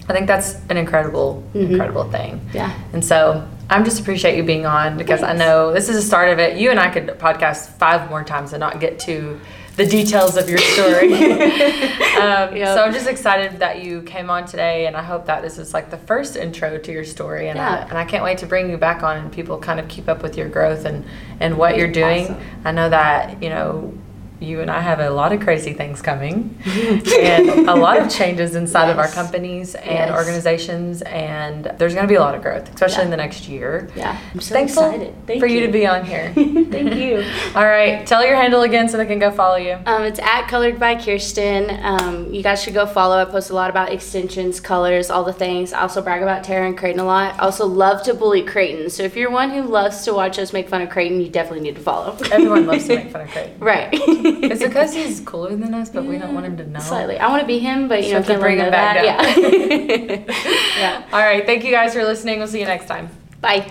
[0.09, 1.71] I think that's an incredible, Mhm.
[1.73, 2.41] incredible thing.
[2.55, 2.71] Yeah.
[2.93, 6.29] And so I'm just appreciate you being on because I know this is the start
[6.31, 6.57] of it.
[6.57, 9.41] You and I could podcast five more times and not get to
[9.77, 11.13] the details of your story.
[12.21, 12.75] um, Yep.
[12.75, 15.75] So I'm just excited that you came on today, and I hope that this is
[15.75, 17.49] like the first intro to your story.
[17.49, 19.89] And, I, and I can't wait to bring you back on and people kind of
[19.89, 21.05] keep up with your growth and,
[21.41, 22.25] and what you're doing.
[22.25, 22.41] Awesome.
[22.65, 23.93] I know that, you know,
[24.39, 28.55] you and I have a lot of crazy things coming and a lot of changes
[28.55, 30.15] inside of our companies and Yes.
[30.15, 33.05] organizations, and there's going to be a lot of growth, especially Yeah.
[33.05, 33.89] in the next year.
[33.97, 35.15] Yeah, I'm so Thankful excited.
[35.27, 35.67] Thank for you.
[35.67, 36.33] to be on here.
[36.35, 37.25] Thank you.
[37.55, 39.79] All right, tell your handle again so they can go follow you.
[39.87, 41.83] Um, it's at Colored by Kyrsten.
[41.83, 43.17] Um, you guys should go follow.
[43.17, 45.73] I post a lot about extensions, colors, all the things.
[45.73, 47.35] I also brag about Tara and Creighton a lot.
[47.35, 48.91] I also love to bully Creighton.
[48.91, 51.61] So if you're one who loves to watch us make fun of Creighton, you definitely
[51.61, 52.17] need to follow.
[52.31, 53.59] Everyone loves to make fun of Creighton.
[53.61, 53.93] Right.
[54.53, 56.81] Is it because he's cooler than us, but we don't want him to know?
[56.81, 57.19] Slightly.
[57.19, 59.37] I want to be him, but you So know, to can't bring him back that.
[59.39, 60.25] Yeah.
[60.79, 61.09] yeah.
[61.13, 62.39] All right, thank you guys for listening.
[62.39, 63.09] We'll see you next time.
[63.41, 63.71] Bye.